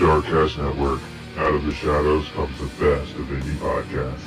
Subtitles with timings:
[0.00, 0.98] Darkcast Network.
[1.36, 4.18] Out of the shadows comes the best of indie podcasts.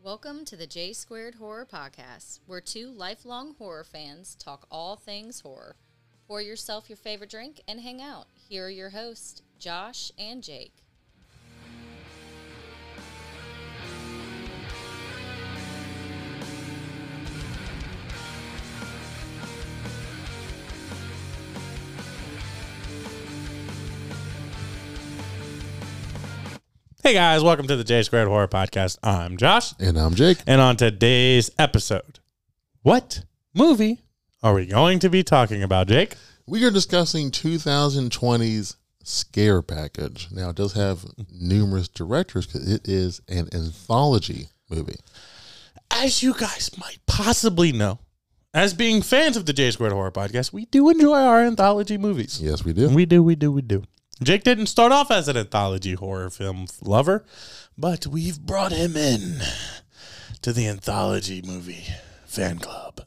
[0.00, 5.40] Welcome to the J Squared Horror Podcast, where two lifelong horror fans talk all things
[5.40, 5.74] horror.
[6.28, 8.28] Pour yourself your favorite drink and hang out.
[8.48, 10.84] Here are your hosts, Josh and Jake.
[27.06, 28.98] Hey guys, welcome to the J Squared Horror Podcast.
[29.00, 30.38] I'm Josh, And I'm Jake.
[30.44, 32.18] and on today's episode,
[32.82, 33.22] what
[33.54, 34.00] movie
[34.42, 36.16] are we going to be talking about, Jake?
[36.48, 40.26] We are discussing 2020's Scare Package.
[40.32, 44.98] Now, it does have numerous directors because it is an anthology movie.
[45.92, 48.00] As you guys might possibly know,
[48.52, 52.42] as being fans of the J Squared Horror Podcast, we do enjoy our anthology movies.
[52.42, 52.88] Yes, we do.
[52.88, 53.84] We do, we do, we do.
[54.22, 57.24] Jake didn't start off as an anthology horror film lover,
[57.76, 59.36] but we've brought him in
[60.42, 61.84] to the anthology movie
[62.24, 63.02] fan club.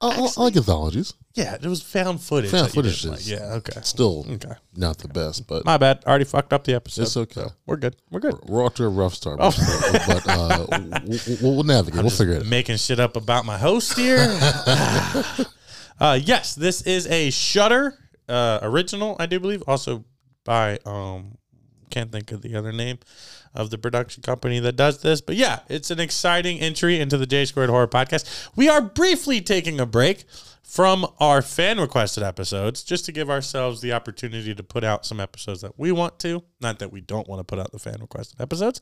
[0.00, 1.14] I, I- like anthologies.
[1.34, 2.50] Yeah, it was found footage.
[2.52, 3.26] Found footage is- like.
[3.26, 3.80] Yeah, okay.
[3.82, 4.52] Still Okay.
[4.76, 6.04] not the best, but My bad.
[6.04, 7.02] Already fucked up the episode.
[7.02, 7.40] It's okay.
[7.40, 7.96] so we're good.
[8.10, 8.38] We're good.
[8.44, 9.38] we're off to a rough start.
[9.40, 9.50] Oh.
[10.06, 10.66] But, uh,
[11.40, 12.02] we'll, we'll, navigate.
[12.02, 12.46] we'll figure it out.
[12.46, 14.18] Making shit up about my host here.
[16.00, 19.62] uh, yes, this is a Shudder uh, original, I do believe.
[19.66, 20.04] Also
[20.44, 21.38] by um,
[21.90, 22.98] can't think of the other name
[23.54, 27.26] of the production company that does this, but yeah, it's an exciting entry into the
[27.26, 28.48] J Squared Horror Podcast.
[28.56, 30.24] We are briefly taking a break
[30.64, 35.20] from our fan requested episodes just to give ourselves the opportunity to put out some
[35.20, 36.42] episodes that we want to.
[36.60, 38.80] Not that we don't want to put out the fan requested episodes,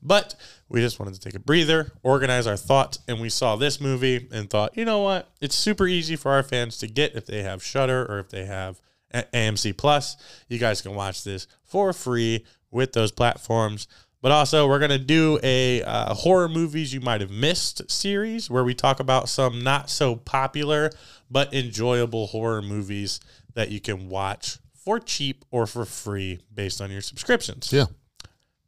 [0.00, 0.36] but
[0.68, 4.28] we just wanted to take a breather, organize our thoughts, and we saw this movie
[4.30, 5.28] and thought, you know what?
[5.40, 8.44] It's super easy for our fans to get if they have Shudder or if they
[8.44, 8.80] have
[9.12, 10.16] AMC Plus.
[10.48, 13.88] You guys can watch this for free with those platforms.
[14.22, 18.50] But also, we're going to do a uh, horror movies you might have missed series
[18.50, 20.90] where we talk about some not so popular
[21.30, 23.20] but enjoyable horror movies
[23.54, 27.72] that you can watch for cheap or for free based on your subscriptions.
[27.72, 27.86] Yeah.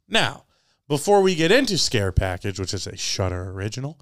[0.07, 0.43] Now,
[0.87, 3.99] before we get into Scare Package, which is a Shudder original,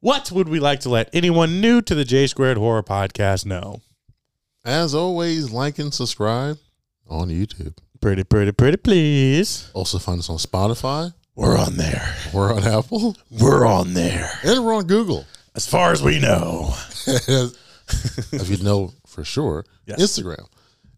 [0.00, 3.82] what would we like to let anyone new to the J Squared Horror Podcast know?
[4.64, 6.58] As always, like and subscribe
[7.08, 7.76] on YouTube.
[8.00, 9.70] Pretty, pretty, pretty, please.
[9.74, 11.12] Also, find us on Spotify.
[11.34, 12.14] We're on there.
[12.32, 13.16] We're on Apple.
[13.30, 14.30] We're on there.
[14.42, 15.26] And we're on Google.
[15.54, 16.74] As far as we know.
[17.06, 20.00] if you know for sure, Yes.
[20.00, 20.46] Instagram,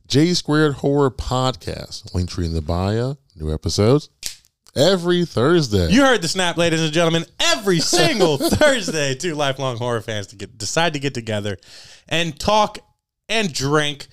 [0.06, 2.12] J Squared Horror Podcast.
[2.12, 3.16] Linktree in the bio.
[3.34, 4.10] New episodes
[4.76, 5.88] every Thursday.
[5.90, 7.24] You heard the snap, ladies and gentlemen.
[7.40, 11.56] Every single Thursday, two lifelong horror fans to get decide to get together
[12.08, 12.78] and talk
[13.28, 14.06] and drink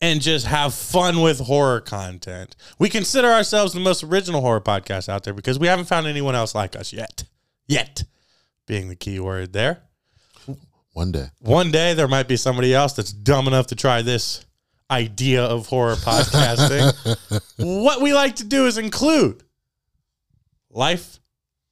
[0.00, 2.56] and just have fun with horror content.
[2.78, 6.34] We consider ourselves the most original horror podcast out there because we haven't found anyone
[6.34, 7.24] else like us yet.
[7.66, 8.04] Yet,
[8.66, 9.82] being the key word there.
[10.92, 11.28] One day.
[11.40, 14.44] One day there might be somebody else that's dumb enough to try this
[14.90, 17.40] idea of horror podcasting.
[17.58, 19.42] what we like to do is include
[20.70, 21.20] life,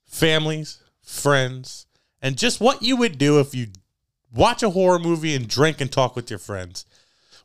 [0.06, 1.87] families, friends,
[2.22, 3.69] and just what you would do if you
[4.33, 6.84] watch a horror movie and drink and talk with your friends.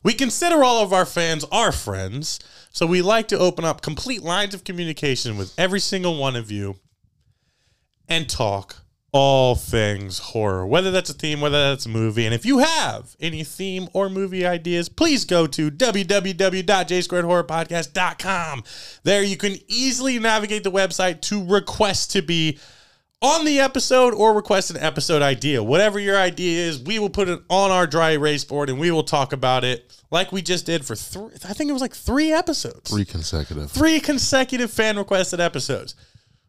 [0.04, 2.38] We consider all of our fans our friends,
[2.70, 6.50] so we like to open up complete lines of communication with every single one of
[6.50, 6.76] you
[8.06, 8.82] and talk
[9.12, 12.26] all things horror, whether that's a theme, whether that's a movie.
[12.26, 18.64] And if you have any theme or movie ideas, please go to www.jsquaredhorrorpodcast.com.
[19.04, 22.58] There you can easily navigate the website to request to be
[23.24, 25.62] on the episode or request an episode idea.
[25.62, 28.90] Whatever your idea is, we will put it on our dry erase board and we
[28.90, 31.94] will talk about it like we just did for three, I think it was like
[31.94, 33.70] three episodes Three consecutive.
[33.70, 35.94] three consecutive fan requested episodes.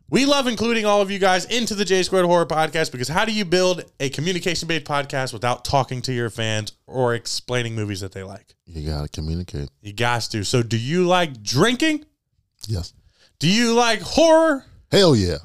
[0.07, 3.25] We love including all of you guys into the J Squared Horror Podcast because how
[3.25, 8.01] do you build a communication based podcast without talking to your fans or explaining movies
[8.01, 8.53] that they like?
[8.67, 9.69] You gotta communicate.
[9.81, 10.43] You got to.
[10.43, 12.05] So, do you like drinking?
[12.67, 12.93] Yes.
[13.39, 14.63] Do you like horror?
[14.91, 15.37] Hell yeah.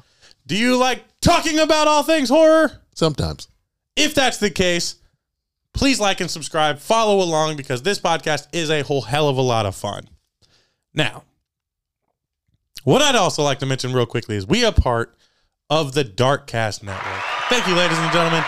[0.51, 2.81] Do you like talking about all things horror?
[2.93, 3.47] Sometimes.
[3.95, 4.95] If that's the case,
[5.73, 9.41] please like and subscribe, follow along because this podcast is a whole hell of a
[9.41, 10.09] lot of fun.
[10.93, 11.23] Now,
[12.83, 15.17] what I'd also like to mention real quickly is we are part
[15.69, 17.23] of the Darkcast Network.
[17.47, 18.43] Thank you, ladies and gentlemen.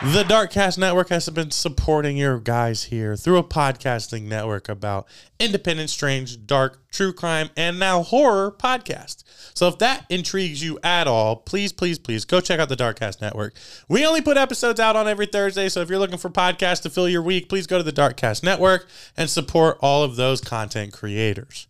[0.00, 5.08] The Darkcast Network has been supporting your guys here through a podcasting network about
[5.40, 9.24] independent, strange, dark, true crime, and now horror podcast.
[9.54, 13.20] So if that intrigues you at all, please, please, please go check out the Darkcast
[13.20, 13.54] Network.
[13.88, 16.90] We only put episodes out on every Thursday, so if you're looking for podcasts to
[16.90, 18.86] fill your week, please go to the Darkcast Network
[19.16, 21.66] and support all of those content creators.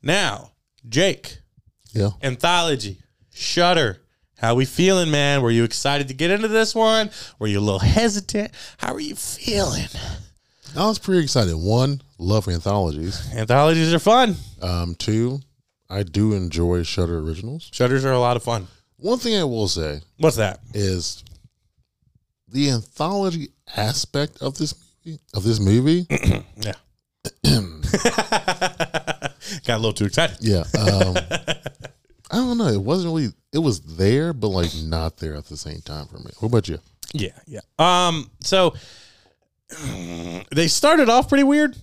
[0.00, 0.52] Now,
[0.88, 1.38] Jake,
[1.92, 2.10] Yeah.
[2.22, 3.00] anthology,
[3.32, 4.00] Shudder.
[4.38, 5.42] How are we feeling, man?
[5.42, 7.10] Were you excited to get into this one?
[7.38, 8.50] Were you a little hesitant?
[8.78, 9.86] How are you feeling?
[10.76, 11.54] I was pretty excited.
[11.54, 13.32] One, love anthologies.
[13.34, 14.36] Anthologies are fun.
[14.60, 15.40] Um, two,
[15.88, 17.70] I do enjoy Shudder Originals.
[17.72, 18.66] Shudders are a lot of fun.
[18.96, 20.60] One thing I will say What's that?
[20.72, 21.22] is
[22.48, 26.06] the anthology aspect of this movie of this movie.
[26.56, 26.72] Yeah.
[29.66, 30.38] Got a little too excited.
[30.40, 30.60] yeah.
[30.78, 31.16] Um,
[32.30, 32.68] I don't know.
[32.68, 33.32] It wasn't really.
[33.54, 36.32] It was there, but like not there at the same time for me.
[36.40, 36.80] What about you?
[37.12, 37.60] Yeah, yeah.
[37.78, 38.74] Um, so
[40.50, 41.76] they started off pretty weird,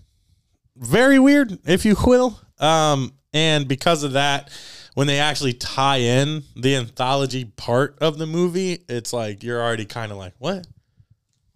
[0.76, 2.38] very weird, if you will.
[2.60, 4.50] Um, and because of that,
[4.96, 9.86] when they actually tie in the anthology part of the movie, it's like you're already
[9.86, 10.68] kind of like, what?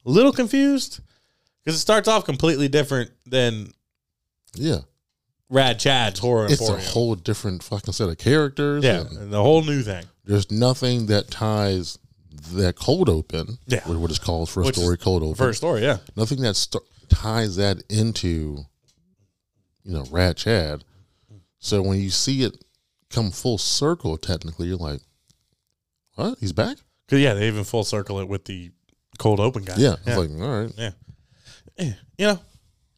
[0.05, 1.01] A little confused
[1.63, 3.73] because it starts off completely different than
[4.53, 4.79] Yeah.
[5.49, 8.83] Rad Chad's horror It's a whole different fucking set of characters.
[8.83, 10.05] yeah, and and the whole new thing.
[10.23, 11.97] there's nothing that ties
[12.53, 13.57] that cold open.
[13.67, 13.81] Yeah.
[13.85, 15.35] What what is called first Which is story cold open.
[15.35, 15.97] First story, yeah.
[16.15, 18.65] nothing that st- ties that into
[19.83, 20.83] you know Rad Chad
[21.59, 22.63] so when you see it
[23.11, 24.99] come full circle technically you're like
[26.15, 26.77] what he's back
[27.07, 28.71] Cause yeah, they even full circle it with the
[29.19, 29.75] cold open guy.
[29.77, 30.91] yeah, it's like all right Yeah.
[31.77, 32.39] Eh, You know,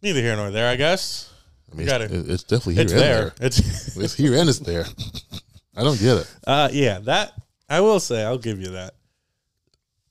[0.01, 1.29] neither here nor there, I guess.
[1.71, 3.21] I mean Got it's, it's definitely here It's and there.
[3.21, 4.85] there, It's it's here and it's there
[5.75, 7.33] i don't get it uh yeah, that
[7.69, 8.93] I will say I'll give you that.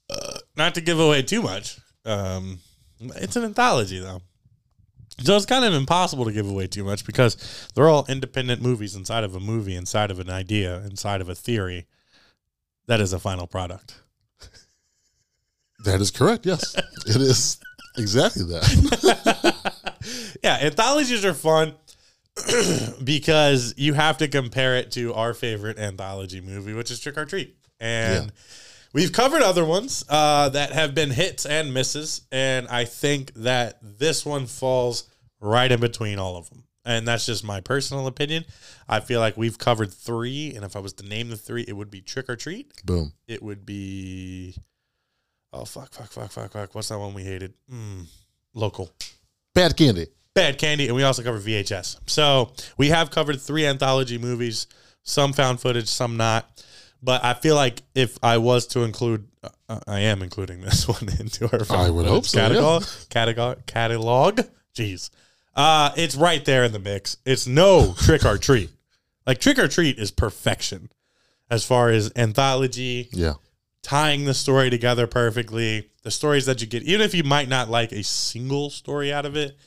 [0.09, 1.79] Uh, not to give away too much.
[2.05, 2.59] Um
[2.99, 4.21] it's an anthology though.
[5.23, 7.35] So it's kind of impossible to give away too much because
[7.73, 11.33] they're all independent movies inside of a movie, inside of an idea, inside of a
[11.35, 11.87] theory.
[12.85, 13.95] That is a final product.
[15.83, 16.75] that is correct yes
[17.07, 17.59] it is
[17.97, 19.73] exactly that
[20.43, 21.73] yeah, anthologies are fun
[23.03, 27.25] because you have to compare it to our favorite anthology movie, which is Trick or
[27.25, 27.55] Treat.
[27.79, 28.31] And Yeah.
[28.93, 32.21] we've covered other ones uh, that have been hits and misses.
[32.31, 35.09] And I think that this one falls
[35.39, 36.63] right in between all of them.
[36.85, 38.45] And that's just my personal opinion.
[38.87, 40.53] I feel like we've covered three.
[40.55, 42.71] And if I was to name the three, it would be Trick or Treat.
[42.85, 44.55] boom It would be.
[45.51, 46.75] Oh, fuck, fuck, fuck, fuck, fuck.
[46.75, 47.53] What's that one we hated?
[47.71, 48.05] Mm,
[48.53, 48.91] local.
[49.57, 50.07] Bad candy
[50.37, 51.97] Bad Candy, and we also cover VHS.
[52.05, 54.67] So we have covered three anthology movies,
[55.01, 56.63] some found footage, some not.
[57.01, 59.27] But I feel like if I was to include,
[59.67, 62.49] uh, I am including this one into our found would hope so, yeah.
[62.49, 62.83] catalog.
[63.09, 64.41] Catalog, catalog.
[64.75, 65.09] Jeez,
[65.55, 67.17] uh, it's right there in the mix.
[67.25, 68.69] It's no Trick or Treat.
[69.25, 70.91] Like Trick or Treat is perfection
[71.49, 73.33] as far as anthology, yeah
[73.83, 75.89] tying the story together perfectly.
[76.03, 79.25] The stories that you get, even if you might not like a single story out
[79.25, 79.57] of it,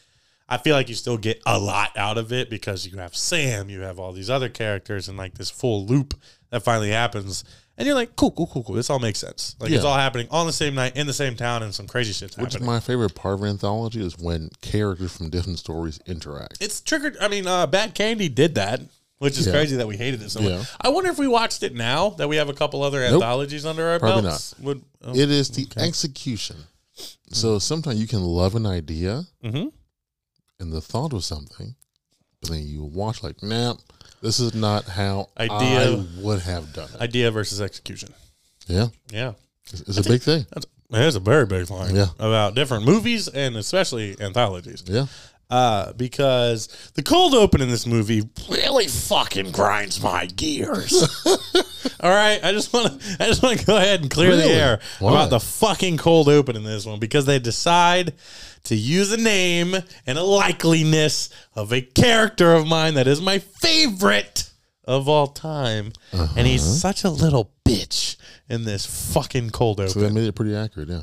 [0.48, 3.68] I feel like you still get a lot out of it because you have Sam,
[3.70, 6.14] you have all these other characters, and like this full loop
[6.50, 7.44] that finally happens.
[7.78, 8.74] And you're like, cool, cool, cool, cool.
[8.74, 9.54] This all makes sense.
[9.60, 9.90] Like it's Yeah.
[9.90, 12.48] all happening on the same night in the same town, and some crazy shit's which
[12.48, 12.66] is happening.
[12.66, 17.16] my favorite part of anthology is when characters from different stories interact it's triggered.
[17.20, 18.80] I mean, uh, Bad Candy did that,
[19.20, 19.52] which is Yeah.
[19.52, 20.66] crazy that we hated it so much.
[20.80, 23.14] I wonder if we watched it now that we have a couple other Nope.
[23.22, 24.54] anthologies under our Probably belts.
[24.58, 26.56] Would oh, It is the execution.
[27.30, 29.72] So sometimes you can love an idea Mhm.
[30.58, 31.76] and the thought of something,
[32.40, 33.74] but then you watch like, nah,
[34.22, 37.00] this is not how Idea- I would have done it.
[37.00, 38.12] idea versus execution?
[38.66, 39.32] yeah, Yeah.
[39.72, 40.46] it's, it's a big thing.
[40.90, 42.08] That's a very big line Yeah.
[42.18, 44.82] about different movies and especially anthologies.
[44.86, 45.06] Yeah,
[45.50, 51.02] Uh, because the cold open in this movie really fucking grinds my gears.
[52.00, 54.44] All right, I just want to I just want to go ahead and clear the
[54.44, 55.10] air Why?
[55.10, 58.14] about the fucking cold open in this one because they decide
[58.64, 59.74] to use a name
[60.06, 64.50] and a likeliness of a character of mine that is my favorite
[64.84, 66.72] of all time, and he's Uh-huh.
[66.92, 68.16] such a little bitch
[68.48, 69.92] in this fucking cold open.
[69.92, 70.88] so that made it pretty accurate.
[70.88, 71.02] Yeah,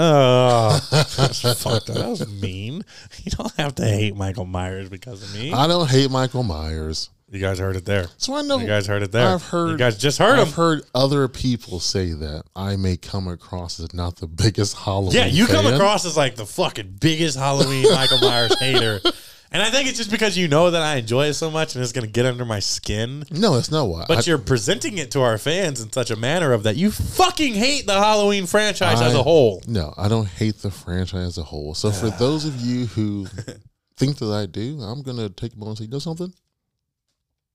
[0.00, 1.96] Oh, that's fucked up.
[1.96, 2.84] That was mean.
[3.24, 5.52] You don't have to hate Michael Myers because of me.
[5.52, 8.06] I don't hate Michael Myers, You guys heard it there.
[8.16, 9.34] so I know You guys heard it there.
[9.34, 9.70] I've heard.
[9.72, 10.52] You guys just heard I've him.
[10.54, 15.16] heard other people say that I may come across as not the biggest Halloween.
[15.16, 15.74] Yeah, you come fan.
[15.74, 19.00] across as like the fucking biggest Halloween Michael Myers hater
[19.50, 21.82] And I think it's just because you know that I enjoy it so much and
[21.82, 23.24] it's going to get under my skin.
[23.30, 24.04] No, it's not why.
[24.06, 26.90] But I- you're presenting it to our fans in such a manner of that you
[26.90, 29.62] fucking hate the Halloween franchise as a whole.
[29.66, 31.72] No, I don't hate the franchise as a whole.
[31.74, 33.26] So for those of you who
[33.96, 36.34] think that I do, I'm gonna take a moment and say, you know something?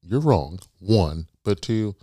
[0.01, 0.59] You're wrong.
[0.79, 1.95] One, but two,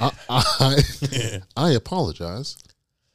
[0.00, 0.76] I I,
[1.56, 2.56] I apologize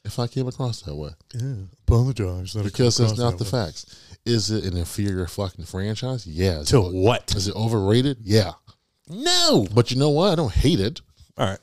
[0.06, 1.54] if I came across that way Yeah,
[1.88, 2.54] Apologize.
[2.54, 3.86] because that's not the facts.
[4.26, 6.28] Is it an inferior fucking franchise?
[6.28, 6.60] Yeah.
[6.60, 7.34] Is, To it, what?
[7.36, 8.18] is it overrated?
[8.22, 8.52] Yeah.
[9.10, 9.68] No.
[9.74, 10.32] But you know what?
[10.32, 11.02] I don't hate it.
[11.38, 11.60] All right.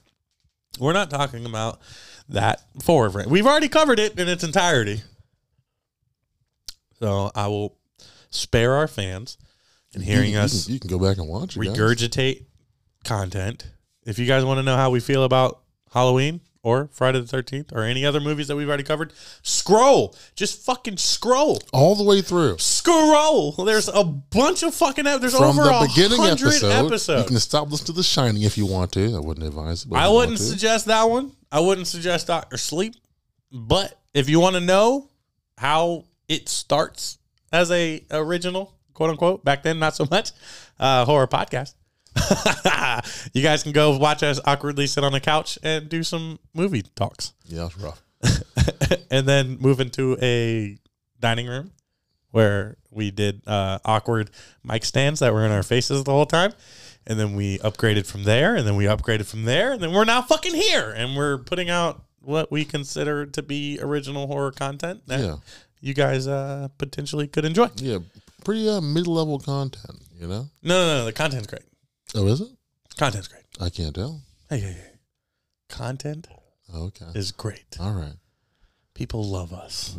[0.81, 1.81] We're not talking about
[2.29, 5.03] that fran- We've already covered it in its entirety.
[6.99, 7.77] So I will
[8.31, 9.39] spare our fans
[9.95, 11.61] and hearing you, us You can, you can go back and watch it.
[11.65, 11.77] guys.
[11.77, 12.45] regurgitate
[13.05, 13.67] content.
[14.05, 15.61] If you guys want to know how we feel about
[15.93, 19.13] Halloween or Friday the 13th or any other movies that we've already covered,
[19.43, 20.15] scroll.
[20.35, 21.61] Just fucking scroll.
[21.73, 22.59] all the way through.
[22.59, 23.53] Scroll.
[23.53, 27.23] There's a bunch of fucking ep- there's From over the a beginning hundred episode, episodes.
[27.23, 29.15] you can stop listening to The Shining if you want to.
[29.15, 29.93] I wouldn't advise it.
[29.93, 31.33] I wouldn't suggest that one.
[31.51, 32.95] I wouldn't suggest Doctor Sleep.
[33.53, 35.09] But if you want to know
[35.57, 37.19] how it starts
[37.53, 40.33] as a original, quote unquote, back then not so much,
[40.79, 41.75] uh, horror podcast.
[43.33, 46.83] you guys can go watch us awkwardly sit on a couch and do some movie
[46.83, 47.33] talks.
[47.47, 48.03] Yeah, it's rough.
[49.11, 50.79] and then move into a
[51.21, 51.71] dining room
[52.31, 54.31] where we did uh, awkward
[54.65, 56.53] mic stands that were in our faces the whole time.
[57.07, 60.05] And then we upgraded from there, and then we upgraded from there, and then we're
[60.05, 65.01] now fucking here, and we're putting out what we consider to be original horror content
[65.07, 65.37] that Yeah.
[65.81, 67.71] you guys uh, potentially could enjoy.
[67.77, 68.01] Yeah,
[68.45, 70.03] pretty uh, mid-level content.
[70.21, 70.51] You know?
[70.63, 71.63] No, no, no, the content's great.
[72.15, 72.49] Oh, is it?
[72.97, 73.45] Content's great.
[73.61, 74.23] I can't tell.
[74.49, 74.93] Hey, hey, hey.
[75.69, 76.27] Content
[76.75, 77.07] Okay.
[77.15, 77.77] is great.
[77.79, 78.15] All right.
[78.95, 79.97] People love us.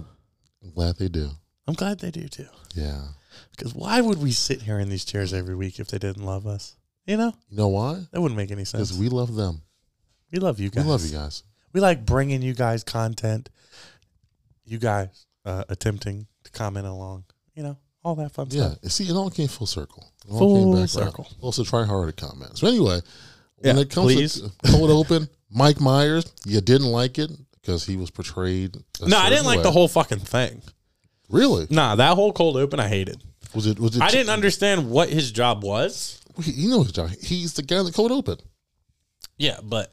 [0.63, 1.29] I'm glad they do.
[1.67, 2.47] I'm glad they do too.
[2.75, 3.01] Yeah.
[3.51, 6.47] Because why would we sit here in these chairs every week if they didn't love
[6.47, 6.75] us?
[7.05, 8.05] You know, You know why?
[8.11, 8.89] that wouldn't make any sense.
[8.89, 9.61] Because we love them.
[10.31, 10.83] We love you guys.
[10.83, 11.43] We love you guys.
[11.73, 13.49] We like bringing you guys content.
[14.65, 17.25] You guys uh, attempting to comment along.
[17.55, 18.71] You know, all that fun Yeah.
[18.75, 18.91] stuff.
[18.91, 20.11] See, it all came full circle.
[20.25, 20.87] It all Full came back around.
[20.87, 21.27] circle.
[21.41, 22.57] Also, try hard to comment.
[22.57, 23.01] So anyway,
[23.57, 24.41] when it comes please.
[24.41, 28.75] to cold open, Mike Myers, you didn't like it because he was portrayed.
[29.01, 30.61] a No, I didn't certain like the whole fucking thing.
[31.29, 31.67] Really?
[31.69, 33.21] Nah, that whole cold open I hated.
[33.53, 33.79] Was it?
[33.79, 34.01] Was it?
[34.01, 36.21] I didn't understand what his job was.
[36.43, 37.09] You know his job.
[37.21, 38.37] He's the guy that cold open.
[39.37, 39.91] Yeah, but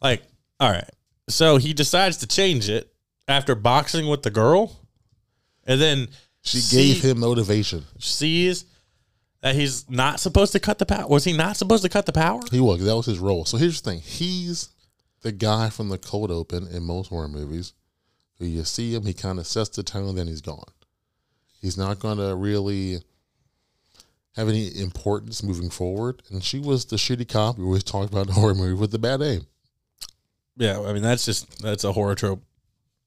[0.00, 0.22] like,
[0.60, 0.88] all right.
[1.28, 2.92] So he decides to change it
[3.28, 4.76] after boxing with the girl,
[5.64, 6.08] and then
[6.42, 7.84] She gave him motivation.
[7.98, 8.64] sees
[9.40, 11.06] that he's not supposed to cut the power.
[11.08, 12.40] Was he not supposed to cut the power?
[12.50, 12.84] He was.
[12.84, 13.44] That was his role.
[13.44, 14.00] So here's the thing.
[14.00, 14.68] He's
[15.22, 17.72] the guy from the cold open in most horror movies.
[18.38, 20.64] Who you see him, he kind of sets the tone, then he's gone.
[21.60, 23.02] He's not going to really
[24.36, 26.22] have any importance moving forward.
[26.30, 28.98] And she was the shitty cop we always talk about in horror movie with the
[28.98, 29.46] bad aim.
[30.56, 32.42] Yeah, I mean that's just that's a horror trope,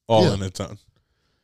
[0.06, 0.34] all Yeah.
[0.34, 0.78] in its own.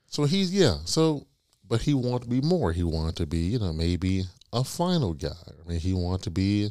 [0.07, 0.79] So he's yeah.
[0.85, 1.27] So,
[1.73, 2.71] but he wanted to be more.
[2.71, 5.31] He wanted to be you know maybe a final guy.
[5.31, 6.71] I mean, he wanted to be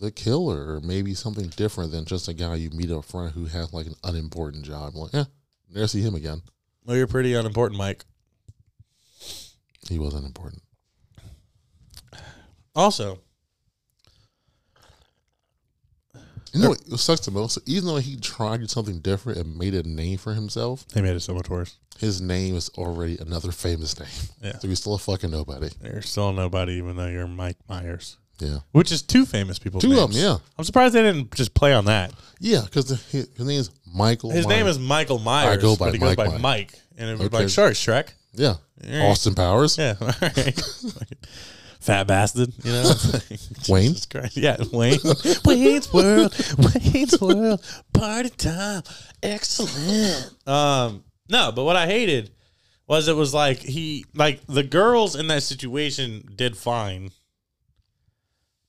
[0.00, 3.44] the killer, or maybe something different than just a guy you meet up front who
[3.44, 4.96] has like an unimportant job.
[4.96, 5.24] Like, yeah,
[5.72, 6.42] never see him again.
[6.84, 8.04] Well, you're pretty unimportant, Mike.
[9.88, 10.62] He was unimportant.
[12.74, 13.20] Also,
[16.52, 17.58] You know er, what sucks the most?
[17.66, 21.20] Even though he tried something different and made a name for himself, he made it
[21.20, 21.76] so much worse.
[21.98, 24.08] his name is already another famous name.
[24.42, 24.58] Yeah.
[24.58, 25.68] So he's still a fucking nobody.
[25.82, 28.58] You're still nobody, even though you're Mike Myers, Yeah.
[28.72, 29.80] which is two famous people.
[29.80, 30.38] Two of them, yeah.
[30.58, 32.12] I'm surprised they didn't just play on that.
[32.40, 34.30] Yeah, because his, his name is Michael.
[34.30, 36.42] His name is Michael Myers, I go by but he goes by Myers.
[36.42, 37.36] Mike, and it was Okay.
[37.38, 38.08] like, sure, Shrek.
[38.32, 38.54] Yeah.
[38.82, 39.08] Yeah.
[39.08, 39.76] Austin Powers.
[39.76, 40.62] Yeah, all right.
[41.80, 42.92] Fat bastard, you know.
[43.68, 43.88] Wayne?
[43.88, 44.36] Jesus Christ.
[44.36, 44.98] Yeah, Wayne.
[45.44, 46.34] Wayne's World.
[46.58, 47.64] Wayne's World.
[47.94, 48.82] Party time.
[49.22, 50.34] Excellent.
[50.46, 52.30] Um, no, but what I hated
[52.86, 57.10] was it was like he like the girls in that situation did fine.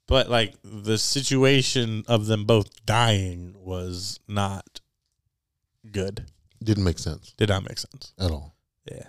[0.07, 4.79] But like the situation of them both dying was not
[5.91, 6.25] good.
[6.63, 8.13] Didn't make sense Did not make sense.
[8.19, 8.55] at all.
[8.89, 9.07] Yeah.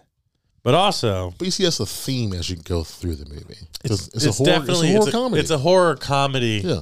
[0.62, 3.57] But also But you see, that's a theme as you go through the movie.
[3.85, 5.40] it's, It's, it's, a horror, definitely it's a horror it's a, comedy.
[5.40, 6.62] It's a horror comedy.
[6.64, 6.81] yeah.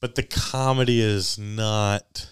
[0.00, 2.28] but the comedy is not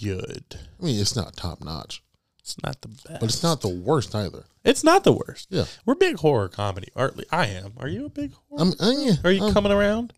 [0.00, 0.44] good.
[0.80, 2.02] I mean, it's not top notch,
[2.40, 3.20] It's not the best.
[3.20, 4.44] but it's not the worst either.
[4.64, 5.46] It's not the worst.
[5.50, 5.64] Yeah.
[5.84, 6.88] We're big horror comedy.
[6.94, 7.72] Or I am.
[7.78, 8.62] Are you a big horror?
[8.62, 10.12] I'm, I, yeah, Are you I'm, coming around?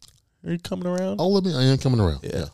[0.45, 1.21] Are you coming around?
[1.21, 2.21] I'll admit I am coming around.
[2.23, 2.31] Yeah.
[2.35, 2.45] Yeah.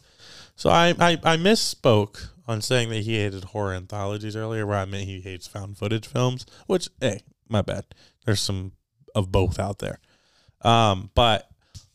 [0.57, 4.85] So I, I I misspoke on saying that he hated horror anthologies earlier, where I
[4.85, 6.47] meant he hates found footage films.
[6.67, 7.85] Which, hey, My bad.
[8.25, 8.73] There's some
[9.15, 9.99] of both out there.
[10.63, 11.49] Um, but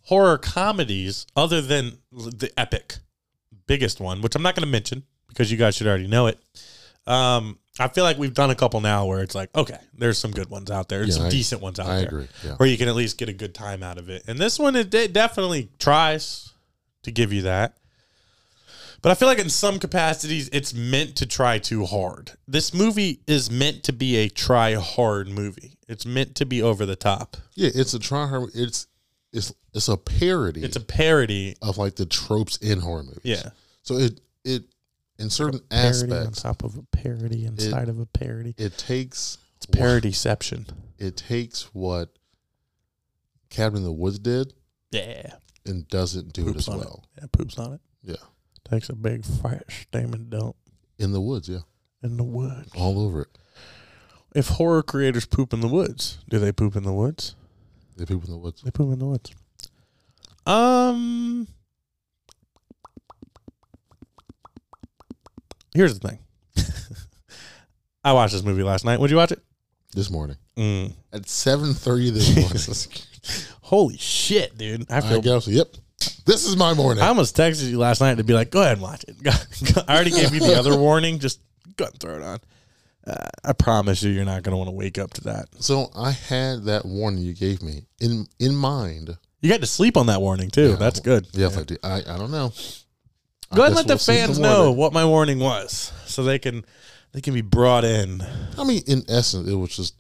[0.04, 2.96] horror comedies, other than the epic
[3.68, 6.40] biggest one, which I'm not going to mention because you guys should already know it.
[7.08, 10.32] Um, I feel like we've done a couple now where it's like, okay, there's some
[10.32, 12.28] good ones out there, Yeah, some I- decent ones out I there, agree.
[12.44, 12.56] Yeah.
[12.56, 14.24] where you can at least get a good time out of it.
[14.28, 16.52] And this one, it, it definitely tries
[17.04, 17.78] to give you that.
[19.02, 22.34] But I feel like in some capacities, it's meant to try too hard.
[22.48, 25.78] This movie is meant to be a try hard movie.
[25.88, 27.38] It's meant to be over the top.
[27.56, 28.50] Yeah, it's a try hard.
[28.54, 28.88] It's
[29.32, 30.64] it's it's a parody.
[30.64, 31.56] It's a parody.
[31.62, 33.22] of like the tropes in horror movies.
[33.24, 33.50] Yeah.
[33.84, 34.64] So it it
[35.18, 38.54] in certain Parody on top of a parody inside of a parody.
[38.58, 40.68] it takes It's parodyception.
[40.98, 42.10] it takes what
[43.50, 44.54] Cabin in the Woods did
[44.92, 45.34] Yeah.
[45.66, 47.04] and doesn't do it as well.
[47.18, 47.22] it.
[47.22, 47.82] Yeah, poops on it.
[48.04, 48.16] Yeah.
[48.70, 50.56] Takes a big fat steaming dump
[51.00, 51.60] In the woods, yeah.
[52.04, 52.72] in the woods.
[52.76, 53.28] All over it.
[54.36, 57.36] If horror creators poop in the woods, do they poop in the woods?
[57.98, 58.62] They poop in the woods.
[58.62, 59.32] They poop in the woods.
[60.46, 61.48] Um.
[65.74, 66.20] Here's the thing.
[68.04, 69.00] I watched this movie last night.
[69.00, 69.42] Would you watch it?
[69.94, 70.38] This morning.
[70.58, 70.94] Mm.
[71.12, 73.08] At seven thirty this morning.
[73.62, 74.86] Holy shit, dude!
[74.92, 75.22] I I feel.
[75.22, 75.68] guess yep.
[76.30, 77.04] This is my morning.
[77.04, 79.16] I almost texted you last night to be like, "Go ahead and watch it."
[79.88, 81.18] I already gave you the other warning.
[81.18, 81.40] Just
[81.76, 82.40] go ahead and throw it on.
[83.08, 85.48] Uh, I promise you, you're not going to want to wake up to that.
[85.58, 89.18] so I had that warning you gave me in in mind.
[89.42, 90.70] You got to sleep on that warning too.
[90.70, 90.76] Yeah.
[90.76, 91.26] That's good.
[91.32, 91.78] Yes, I do.
[91.84, 92.54] I, I don't know.
[93.56, 94.66] Go ahead and let the we'll see fans tomorrow.
[94.66, 96.64] know what my warning was, so they can
[97.12, 98.22] they can be brought in.
[98.56, 100.00] I mean, in essence, it was just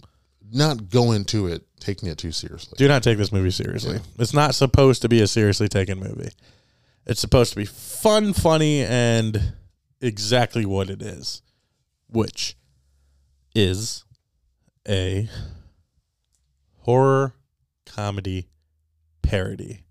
[0.51, 2.75] not go into it taking it too seriously.
[2.77, 3.94] Do not take this movie seriously.
[3.96, 4.01] Yeah.
[4.20, 6.29] It's not supposed to be a seriously taken movie.
[7.06, 9.53] It's supposed to be fun, funny, and
[10.01, 11.41] exactly what it is,
[12.08, 12.56] which
[13.56, 14.03] is
[14.88, 15.29] a
[16.79, 17.34] horror
[17.86, 18.48] comedy
[19.22, 19.84] parody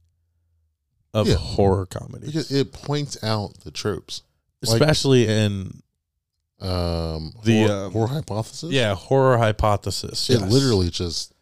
[1.14, 1.34] of Yeah.
[1.36, 4.22] horror comedies, Because it points out the tropes.
[4.62, 5.82] like- especially in
[6.60, 8.70] Um, The, horror, um, horror hypothesis.
[8.72, 10.28] yeah horror hypothesis.
[10.28, 10.50] it yes.
[10.52, 11.32] literally just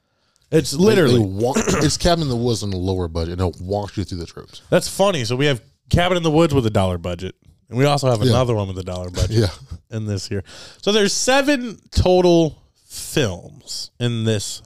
[0.51, 3.97] it's literally walk, it's Cabin in the Woods on a lower budget, and it walks
[3.97, 4.63] you through the tropes.
[4.71, 5.25] That's funny.
[5.25, 7.35] So we have Cabin in the Woods with a dollar budget,
[7.69, 8.31] and we also have Yeah.
[8.31, 9.49] another one with a dollar budget Yeah,
[9.91, 10.45] in this here.
[10.83, 14.63] So there's seven total films in this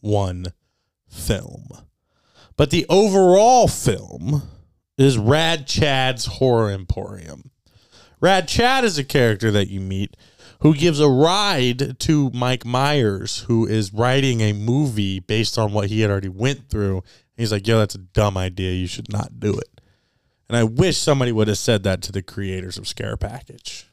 [0.00, 0.46] one
[1.10, 1.68] film,
[2.56, 4.42] but the overall film
[4.96, 7.50] is Rad Chad's Horror Emporium.
[8.20, 10.16] Rad Chad is a character that you meet
[10.60, 15.88] who gives a ride to Mike Myers, who is writing a movie based on what
[15.88, 17.02] he had already went through.
[17.36, 18.72] He's like, "Yo, that's a dumb idea.
[18.72, 19.80] You should not do it."
[20.48, 23.86] And I wish somebody would have said that to the creators of Scare Package.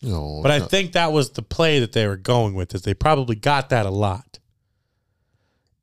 [0.00, 0.42] know.
[0.42, 2.74] But I think that was the play that they were going with.
[2.74, 4.38] Is they probably got that a lot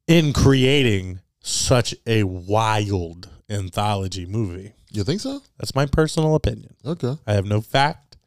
[0.08, 4.74] in creating such a wild anthology movie.
[4.92, 5.42] You think so?
[5.58, 6.76] That's my personal opinion.
[6.86, 8.18] Okay, I have no fact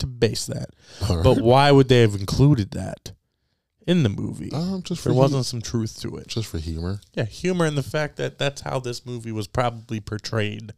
[0.00, 0.70] to base that.
[1.08, 1.24] all right.
[1.24, 3.12] But why would they have included that
[3.86, 4.50] in the movie?
[4.52, 6.26] um, just for there wasn't some truth to it.
[6.28, 7.00] just for humor.
[7.14, 10.72] Yeah, humor and the fact that that's how this movie was probably portrayed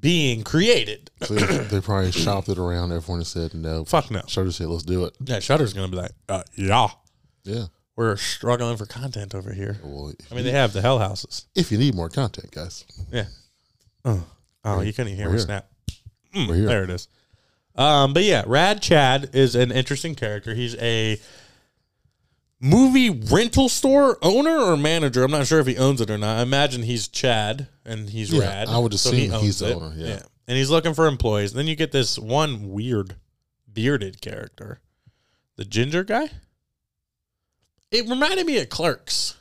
[0.00, 1.10] being created.
[1.22, 2.92] So they, probably shopped it around.
[2.92, 3.84] Everyone said no.
[3.84, 4.22] Fuck no.
[4.26, 6.88] Shudder said, "Let's do it." Yeah, Shudder's gonna be like, uh, yeah,
[7.44, 7.66] Yeah.
[7.96, 9.78] we're struggling for content over here.
[9.82, 11.46] Well, I mean, they have the Hell Houses.
[11.54, 13.26] if you need more content, guys, Yeah.
[14.04, 14.24] Oh,
[14.64, 15.46] oh you couldn't hear We're me here.
[15.46, 15.70] snap.
[16.34, 16.66] Mm, We're here.
[16.66, 17.08] There it is.
[17.76, 20.54] Um, but yeah, Rad Chad is an interesting character.
[20.54, 21.18] He's a
[22.60, 25.24] movie rental store owner or manager.
[25.24, 26.38] I'm not sure if he owns it or not.
[26.38, 28.68] I imagine he's Chad and he's Yeah, Rad.
[28.68, 29.74] I would so assume he owns he's the it.
[29.74, 30.20] owner, yeah.
[30.46, 31.52] And he's looking for employees.
[31.52, 33.16] Then you get this one weird
[33.72, 34.80] bearded character,
[35.56, 36.28] the ginger guy.
[37.90, 39.36] It reminded me of Clerks.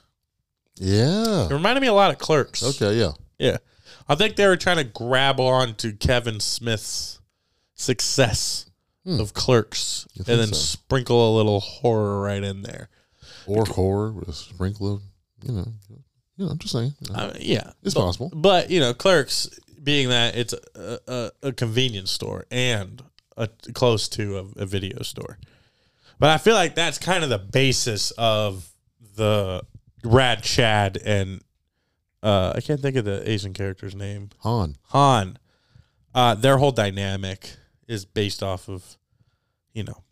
[0.79, 1.45] yeah.
[1.45, 2.63] It reminded me a lot of Clerks.
[2.63, 3.11] Okay, yeah.
[3.37, 3.57] Yeah.
[4.07, 7.19] I think they were trying to grab on to Kevin Smith's
[7.75, 8.65] success
[9.05, 9.19] Hmm.
[9.19, 10.53] of Clerks and then so?
[10.53, 12.87] sprinkle a little horror right in there.
[13.45, 15.01] Or horror with a sprinkle of,
[15.45, 16.51] you know, you know.
[16.51, 17.71] I'm just saying, you know, Uh, yeah.
[17.83, 18.31] it's but, possible.
[18.33, 19.49] But, you know, Clerks
[19.83, 23.03] being that it's a, a, a convenience store and
[23.35, 25.37] a, close to a, a video store.
[26.17, 28.69] But I feel like that's kind of the basis of
[29.17, 29.63] the
[30.05, 31.41] Rad Chad and
[32.23, 34.29] uh, I can't think of the Asian character's name.
[34.39, 34.77] Han.
[34.85, 35.37] Han,
[36.15, 37.51] uh, their whole dynamic
[37.87, 38.97] is based off of,
[39.73, 40.03] you know,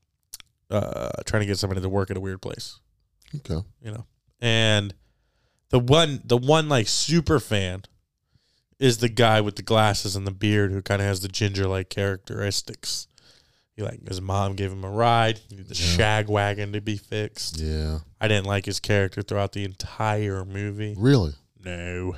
[0.69, 2.79] uh, trying to get somebody to work at a weird place,
[3.35, 3.65] Okay.
[3.81, 4.05] you know,
[4.41, 4.93] and
[5.69, 7.83] the one, the one like super fan
[8.79, 11.65] is the guy with the glasses and the beard who kind of has the ginger
[11.67, 13.07] like characteristics,
[13.75, 15.37] He like his mom gave him a ride.
[15.37, 15.95] He needed the Yeah.
[15.95, 17.57] shag wagon to be fixed.
[17.57, 17.99] Yeah.
[18.19, 20.93] I didn't like his character throughout the entire movie.
[20.97, 21.35] Really?
[21.63, 22.15] No,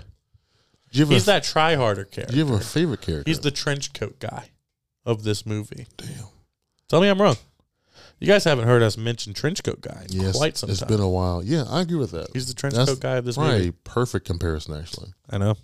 [0.91, 2.31] Do you have he's a, that try harder character.
[2.33, 3.29] Do you have a favorite character?
[3.29, 4.49] He's the trench coat guy
[5.05, 5.87] of this movie.
[5.97, 6.25] damn.
[6.89, 7.35] Tell me I'm wrong.
[8.19, 10.87] You guys haven't heard us mention trench coat guy in Yes, quite some it's time.
[10.87, 11.43] It's been a while.
[11.43, 12.27] Yeah, I agree with that.
[12.33, 13.69] He's the trench That's coat guy of this movie.
[13.69, 15.13] a perfect comparison, actually.
[15.29, 15.55] I know.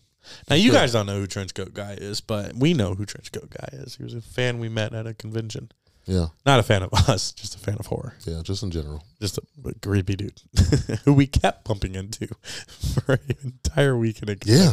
[0.49, 3.31] Now you guys don't know who trench coat guy is, but we know who trench
[3.31, 3.95] coat guy is.
[3.95, 5.71] He was a fan we met at a convention.
[6.05, 8.15] Yeah, Not a fan of us, just a fan of horror.
[8.25, 9.03] yeah, just in general.
[9.21, 10.41] Just a, a creepy dude
[11.05, 12.27] who we kept bumping into
[12.67, 14.71] for an entire week in a Yeah.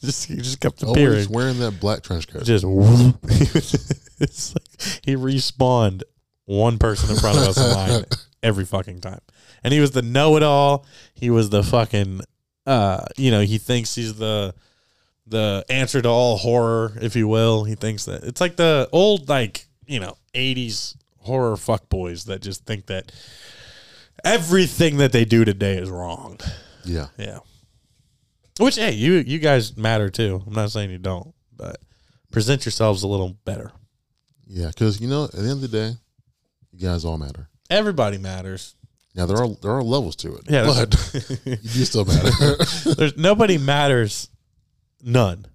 [0.00, 0.96] Just he just kept Always
[1.26, 1.30] appearing.
[1.30, 2.42] wearing that black trench coat.
[2.44, 2.64] Just
[4.20, 6.02] it's like he respawned
[6.46, 8.04] one person in front of us in line
[8.42, 9.20] every fucking time.
[9.62, 10.86] And he was the know it all.
[11.14, 12.20] He was the fucking
[12.66, 14.54] uh you know, he thinks he's the
[15.26, 17.64] the answer to all horror, if you will.
[17.64, 22.64] He thinks that it's like the old like, you know, eighties horror fuckboys that just
[22.66, 23.10] think that
[24.24, 26.38] everything that they do today is wrong.
[26.84, 27.38] yeah, Yeah.
[28.60, 30.42] Which hey, you you guys matter too.
[30.46, 31.76] I'm not saying you don't, but
[32.30, 33.72] present yourselves a little better.
[34.46, 34.68] yeah.
[34.68, 35.92] Because you know, at the end of the day,
[36.72, 37.48] you guys all matter.
[37.68, 38.76] Everybody matters.
[39.16, 40.42] Now there are there are levels to it.
[40.48, 40.94] Yeah, but
[41.44, 42.30] you still matter.
[42.94, 44.28] There's nobody matters,
[45.02, 45.46] none.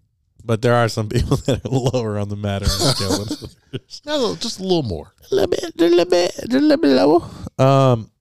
[0.43, 3.09] But there are some people that are lower on the mattering scale.
[3.09, 3.21] than
[3.73, 4.01] others.
[4.05, 5.13] no, just a little more.
[5.31, 7.29] a little bit, a little bit, a little bit lower.
[7.59, 8.11] Um.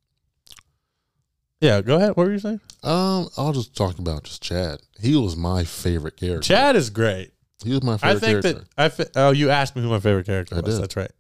[1.61, 2.11] Yeah, go ahead.
[2.17, 2.61] What were you saying?
[2.85, 4.81] Um, I'll just talk about just Chad.
[5.01, 6.43] He was my favorite character.
[6.47, 7.33] Chad is great.
[7.65, 8.53] he was my favorite I think character.
[8.77, 8.89] that I.
[8.91, 10.75] Fi- oh, you asked me who my favorite character I was.
[10.77, 10.83] did.
[10.83, 11.11] That's right.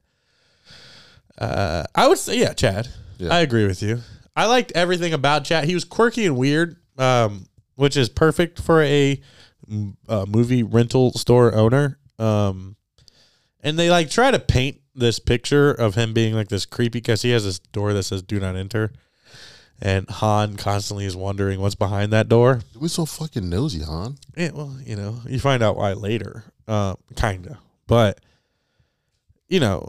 [1.36, 2.88] Uh, I would say yeah, Chad.
[3.18, 3.32] Yeah.
[3.34, 4.00] I agree with you.
[4.36, 5.64] I liked everything about Chad.
[5.64, 9.20] He was quirky and weird, um, which is perfect for a,
[10.08, 11.98] a movie rental store owner.
[12.18, 12.76] Um,
[13.60, 17.22] and they like try to paint this picture of him being like this creepy because
[17.22, 18.92] he has this door that says "Do not enter,"
[19.80, 22.60] and Han constantly is wondering what's behind that door.
[22.78, 24.16] we so fucking nosy, Han.
[24.36, 27.58] Yeah, well, you know, you find out why later, uh, kinda.
[27.86, 28.20] But
[29.48, 29.88] you know,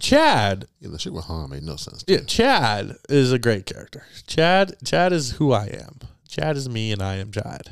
[0.00, 2.04] Chad, Yeah, the shit with Han made no sense.
[2.08, 4.04] yeah, Chad is a great character.
[4.26, 5.98] Chad, Chad is who I am.
[6.28, 7.70] Chad is me, and I am Chad.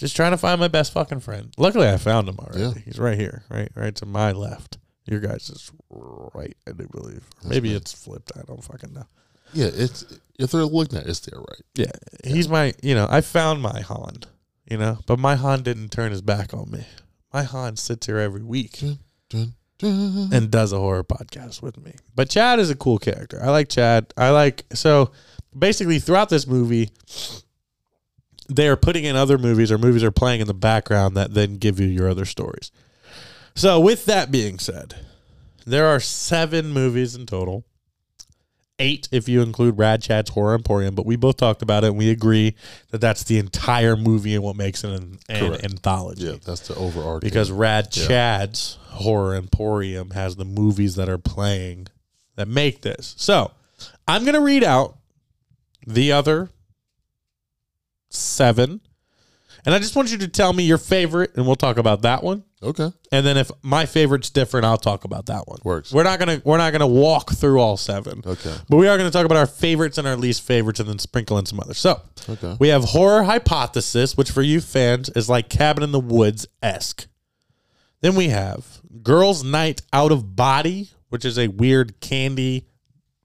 [0.00, 1.52] Just trying to find my best fucking friend.
[1.58, 2.62] Luckily, I found him already.
[2.62, 2.72] Yeah.
[2.86, 4.78] He's right here, right, right to my left.
[5.04, 7.22] Your guys is right, I do believe.
[7.44, 7.76] Maybe right.
[7.76, 8.32] it's flipped.
[8.34, 9.04] I don't fucking know.
[9.52, 10.06] Yeah, it's
[10.38, 11.62] if they're looking at it, it's there, right?
[11.74, 11.92] Yeah,
[12.24, 12.72] he's my.
[12.82, 14.20] You know, I found my Han.
[14.70, 16.86] You know, but my Han didn't turn his back on me.
[17.30, 18.80] My Han sits here every week
[19.28, 20.30] dun, dun.
[20.32, 21.92] and does a horror podcast with me.
[22.14, 23.38] But Chad is a cool character.
[23.42, 24.14] I like Chad.
[24.16, 25.10] I like so
[25.58, 26.90] basically throughout this movie
[28.50, 31.56] they are putting in other movies or movies are playing in the background that then
[31.56, 32.70] give you your other stories.
[33.54, 34.94] So with that being said,
[35.66, 37.64] there are 7 movies in total.
[38.78, 41.98] 8 if you include Rad Chad's Horror Emporium, but we both talked about it and
[41.98, 42.54] we agree
[42.90, 46.74] that that's the entire movie and what makes it an, an anthology yeah, that's the
[46.76, 47.28] overarching.
[47.28, 48.08] because Rad Yeah.
[48.08, 51.88] Chad's Horror Emporium has the movies that are playing
[52.36, 53.14] that make this.
[53.18, 53.50] So
[54.08, 54.96] I'm going to read out
[55.86, 56.48] the other
[58.10, 58.80] seven.
[59.66, 62.22] And I just want you to tell me your favorite, and we'll talk about that
[62.22, 62.44] one.
[62.62, 65.58] okay, And then if my favorite's different, I'll talk about that one.
[65.64, 65.92] Works.
[65.92, 68.22] We're not gonna we're not gonna walk through all seven.
[68.24, 70.98] okay, But we are gonna talk about our favorites and our least favorites, and then
[70.98, 71.76] sprinkle in some others.
[71.78, 72.56] So okay.
[72.58, 77.06] we have Horror Hypothesis, which for you fans is like Cabin in the Woods esque.
[78.00, 82.66] Then we have Girls Night Out of Body, which is a weird candy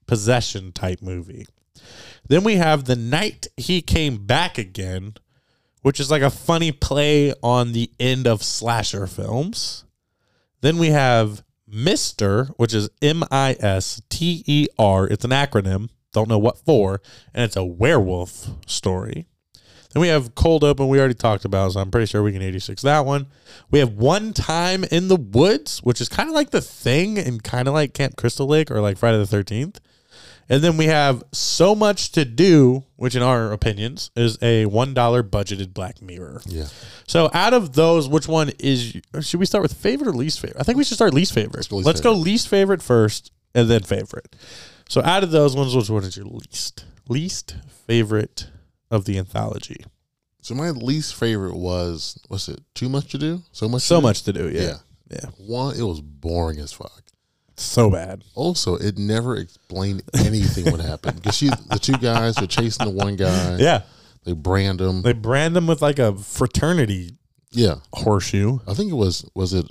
[0.06, 1.46] possession type movie.
[2.28, 5.14] Then we have The Night He Came Back Again,
[5.82, 9.84] which is like a funny play on the end of slasher films.
[10.60, 15.06] Then we have Mister, which is M I S T E R.
[15.06, 15.90] It's an acronym.
[16.12, 17.00] Don't know what for,
[17.34, 19.26] and it's a werewolf story.
[19.92, 22.42] Then we have Cold Open, we already talked about, so I'm pretty sure we can
[22.42, 23.28] 86 that one.
[23.70, 27.42] We have One Time in the Woods, which is kind of like the thing and
[27.42, 29.76] kind of like Camp Crystal Lake or like Friday the 13th.
[30.48, 34.94] And then we have So Much to Do, which in our opinions is a $1
[34.94, 36.42] budgeted Black Mirror.
[36.46, 36.66] Yeah,
[37.06, 40.60] So out of those, which one is, should we start with favorite or least favorite?
[40.60, 41.70] I think we should start least favorite.
[41.72, 44.36] Let's go go least least, least favorite first and then favorite.
[44.88, 46.84] So out of those ones, which one is your least?
[47.08, 47.56] Least
[47.86, 48.48] favorite
[48.90, 49.84] of the anthology.
[50.42, 52.60] So my least favorite was what's it?
[52.74, 53.42] Too much to do.
[53.50, 53.82] So much.
[53.82, 54.06] So to do?
[54.06, 54.48] much to do.
[54.48, 54.62] Yeah.
[54.62, 54.76] Yeah.
[55.10, 55.30] Yeah.
[55.38, 57.02] One, it was boring as fuck.
[57.58, 58.22] So bad.
[58.34, 62.92] Also, it never explained anything what happened because she, the two guys are chasing the
[62.92, 63.56] one guy.
[63.58, 63.82] Yeah.
[64.24, 65.02] They brand him.
[65.02, 67.12] They brand them with like a fraternity
[67.52, 68.58] yeah, horseshoe.
[68.66, 69.66] I think it was was it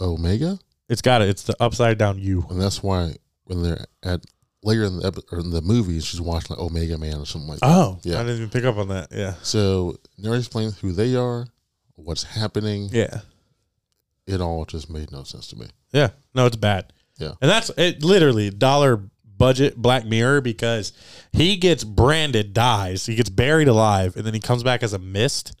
[0.00, 0.58] Omega?
[0.88, 1.28] It's got it.
[1.30, 2.44] It's the upside down U.
[2.50, 4.20] and that's why when they're at
[4.62, 7.48] later in the epi- or in the movie, she's watching like Omega Man or something
[7.48, 7.66] like that.
[7.68, 8.16] Oh, Yeah.
[8.20, 9.08] I didn't even pick up on that.
[9.12, 11.46] Yeah, So never explain who they are,
[11.96, 12.88] what's happening.
[12.92, 13.20] yeah,
[14.26, 15.66] It all just made no sense to me.
[15.92, 16.10] yeah.
[16.34, 16.92] No, it's bad.
[17.18, 17.32] Yeah.
[17.40, 18.02] and that's it.
[18.04, 19.02] Literally dollar
[19.38, 20.92] budget Black Mirror because
[21.32, 24.98] he gets branded, dies, he gets buried alive, and then he comes back as a
[24.98, 25.52] mist.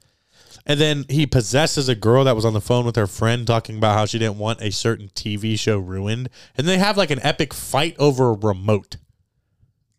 [0.68, 3.76] And then he possesses a girl that was on the phone with her friend talking
[3.76, 6.28] about how she didn't want a certain TV show ruined.
[6.56, 8.96] And they have like an epic fight over a remote.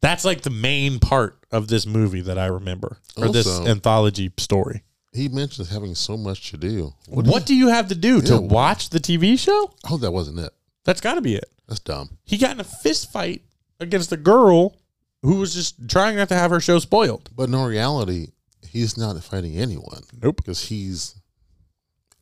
[0.01, 4.31] That's like the main part of this movie that I remember, or this Also- anthology
[4.37, 4.83] story.
[5.13, 6.93] He mentions having so much to do.
[7.07, 8.39] What, do you have to do to Yeah.
[8.39, 9.71] watch the TV show?
[9.89, 10.53] Oh, that wasn't it.
[10.87, 11.51] That's got to be it.
[11.67, 12.17] That's dumb.
[12.23, 13.41] He got in a fist fight
[13.81, 14.77] against a girl
[15.21, 17.29] who was just trying not to have her show spoiled.
[17.35, 18.29] But in reality,
[18.65, 20.03] he's not fighting anyone.
[20.21, 20.37] Nope.
[20.37, 21.15] Because he's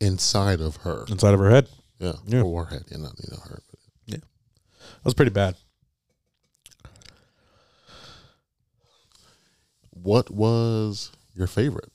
[0.02, 1.06] inside of her.
[1.08, 1.70] Inside of her head.
[2.00, 2.14] Yeah.
[2.26, 2.42] Yeah.
[2.42, 2.86] Or her head.
[2.90, 3.62] Yeah, not, you know, her.
[4.08, 5.56] That was pretty bad.
[9.92, 11.92] What was your favorite?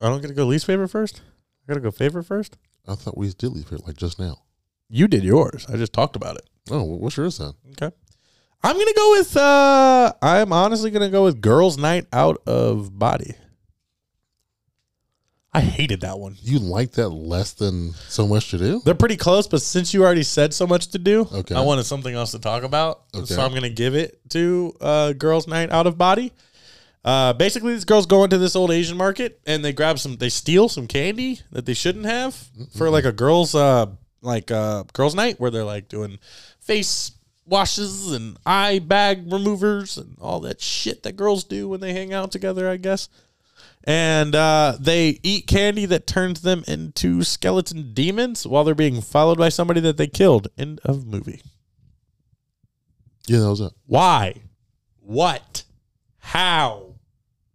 [0.00, 1.20] I don't get to go least favorite first.
[1.62, 2.56] I got to go favorite first.
[2.88, 4.38] I thought we did least favorite, like just now.
[4.88, 5.66] You did yours.
[5.68, 6.48] I just talked about it.
[6.70, 7.52] Oh, what's yours then?
[7.72, 7.94] Okay.
[8.62, 9.36] I'm gonna go with.
[9.36, 13.34] uh I'm honestly gonna go with Girls' Night Out of Body.
[15.52, 16.36] I hated that one.
[16.42, 18.82] You like that less than so much to do?
[18.84, 21.54] They're pretty close, but since you already said so much to do, Okay.
[21.54, 23.04] I wanted something else to talk about.
[23.14, 23.24] Okay.
[23.24, 26.32] So I'm going to give it to uh, Girls Night Out of Body.
[27.02, 30.28] Uh, basically, these girls go into this old Asian market and they grab some, they
[30.28, 32.34] steal some candy that they shouldn't have
[32.76, 33.86] for like a girls, uh,
[34.26, 36.18] like uh, girls' night where they're like doing
[36.60, 37.12] face
[37.46, 42.12] washes and eye bag removers and all that shit that girls do when they hang
[42.12, 43.08] out together, I guess
[43.86, 49.38] and uh, they eat candy that turns them into skeleton demons while they're being followed
[49.38, 50.48] by somebody that they killed.
[50.58, 51.40] End of movie.
[53.28, 53.72] Yeah, that was it.
[53.86, 54.34] Why?
[55.00, 55.62] What?
[56.18, 56.94] How?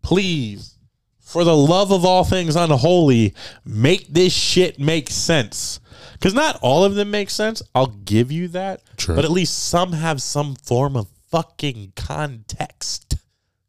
[0.01, 0.77] Please,
[1.19, 3.33] for the love of all things unholy,
[3.65, 5.80] make this shit make sense.
[6.21, 7.63] Because not all of them make sense.
[7.73, 8.83] I'll give you that.
[8.99, 9.15] Sure.
[9.15, 13.15] But at least some have some form of fucking context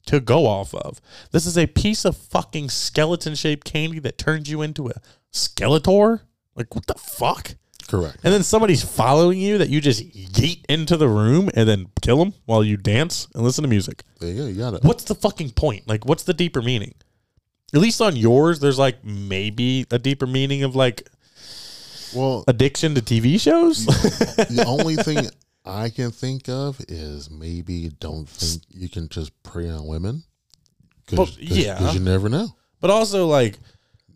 [0.05, 1.01] to go off of.
[1.31, 4.93] This is a piece of fucking skeleton shaped candy that turns you into a
[5.33, 6.21] Skeletor?
[6.55, 7.55] Like, what the fuck?
[7.88, 8.19] Correct.
[8.23, 12.19] And then somebody's following you that you just yeet into the room and then kill
[12.19, 14.05] them while you dance and listen to music.
[14.21, 14.47] There you go.
[14.47, 14.85] You got it.
[14.85, 15.88] What's the fucking point?
[15.88, 16.95] Like, what's the deeper meaning?
[17.75, 21.09] At least on yours, there's like maybe a deeper meaning of like
[22.14, 23.87] Well, addiction to TV shows.
[23.87, 25.29] the only thing
[25.64, 30.25] I can think of is maybe don't think you can just prey on women.
[31.12, 31.79] Well, Cause, yeah.
[31.79, 32.48] Because you never know.
[32.81, 33.59] but also, like,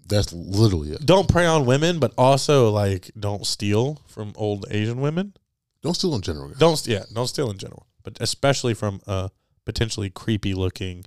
[0.09, 1.05] That's literally it.
[1.05, 5.35] don't prey on women, but also, like, don't steal from old Asian women.
[5.83, 6.49] Don't steal in general.
[6.49, 6.59] guys.
[6.59, 9.31] Don't, yeah, don't steal in general, but especially from a
[9.65, 11.05] potentially creepy looking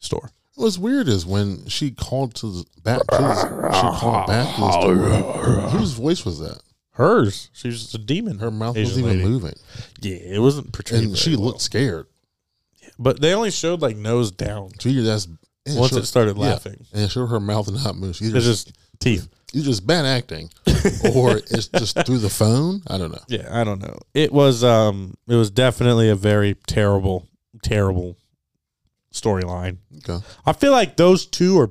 [0.00, 0.30] store.
[0.54, 4.60] What's weird is when she called to the back to the, she called back to
[4.60, 5.68] the store.
[5.70, 6.60] Whose voice was that?
[6.92, 8.38] Hers, she was just a demon.
[8.38, 9.54] Her mouth Asian wasn't even moving,
[10.02, 11.00] Yeah, it wasn't portrayed.
[11.04, 11.46] and very she well.
[11.46, 12.06] looked scared.
[12.98, 14.70] but they only showed like nose down.
[14.82, 15.24] You that's
[15.64, 16.84] and Once showed- it started yeah, laughing.
[16.92, 18.20] and it showed her mouth not move.
[18.20, 19.26] Either It's just teeth.
[19.54, 20.50] either just bad acting,
[21.14, 22.82] or it's just through the phone.
[22.88, 23.22] I don't know.
[23.28, 23.96] Yeah, I don't know.
[24.12, 27.26] It was um it was definitely a very terrible,
[27.62, 28.18] terrible
[29.12, 29.78] storyline.
[29.98, 31.70] Okay, I feel like those two are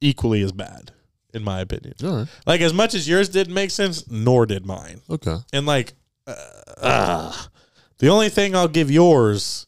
[0.00, 0.92] equally as bad,
[1.34, 1.94] in my opinion.
[2.04, 2.28] all right.
[2.46, 5.00] Like as much as yours didn't make sense, nor did mine.
[5.10, 5.94] Okay, And like,
[6.26, 6.34] uh,
[6.78, 7.50] ugh.
[7.98, 9.66] the only thing I'll give yours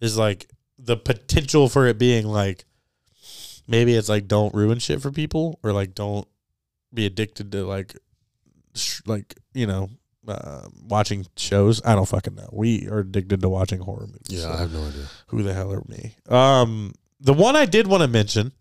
[0.00, 0.48] is like
[0.78, 2.64] the potential for it being like
[3.66, 6.28] maybe it's like don't ruin shit for people or like don't
[6.94, 7.96] be addicted to like
[8.74, 9.88] sh- like you know
[10.28, 11.80] uh, watching shows.
[11.84, 12.48] I don't fucking know.
[12.52, 14.20] We are addicted to watching horror movies.
[14.28, 15.06] yeah, so I have no idea.
[15.28, 16.14] who the hell are me?
[16.28, 18.52] Um, the one I did want to mention,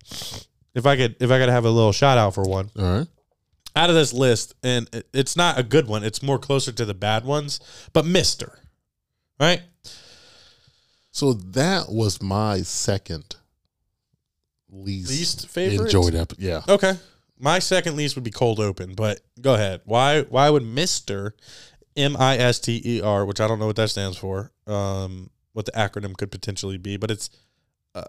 [0.74, 3.08] if I could, if I could have a little shout out for one All right,
[3.76, 6.04] out of this list, and it- it's not a good one.
[6.04, 7.60] It's more closer to the bad ones.
[7.94, 8.60] But Mister,
[9.40, 9.62] right?
[11.12, 13.36] so that was my second
[14.70, 15.86] least, Least favorite.
[15.86, 16.42] enjoyed episode.
[16.44, 16.94] Yeah, Okay,
[17.40, 18.94] my second least would be Cold Open.
[18.96, 19.82] But go ahead.
[19.86, 20.22] Why?
[20.24, 21.36] Why would Mister,
[21.96, 25.30] M I S T E R, which I don't know what that stands for, um,
[25.54, 27.30] what the acronym could potentially be, but it's
[27.94, 28.04] uh,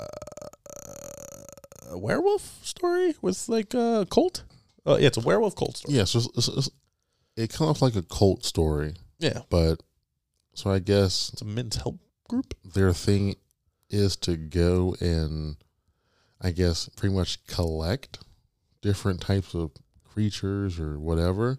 [1.91, 4.43] a werewolf story with like a cult.
[4.87, 5.95] Uh, yeah, it's a werewolf cult story.
[5.97, 6.05] yeah.
[6.05, 6.71] So it's, it's, it's,
[7.37, 9.83] it comes off like a cult story, Yeah, but
[10.55, 11.97] so I guess it's a men's health
[12.29, 12.55] group.
[12.65, 13.37] their thing
[13.91, 15.57] is to go and
[16.41, 18.19] I guess pretty much collect
[18.87, 19.73] different types of
[20.05, 21.59] creatures or whatever.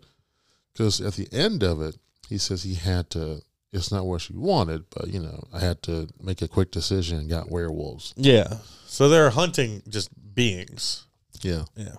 [0.73, 1.97] Because at the end of it,
[2.29, 3.41] he says he had to.
[3.73, 7.17] It's not what she wanted, but you know, I had to make a quick decision
[7.19, 8.13] and got werewolves.
[8.15, 8.57] Yeah.
[8.85, 11.03] So they're hunting just beings.
[11.41, 11.95] Yeah, Yeah.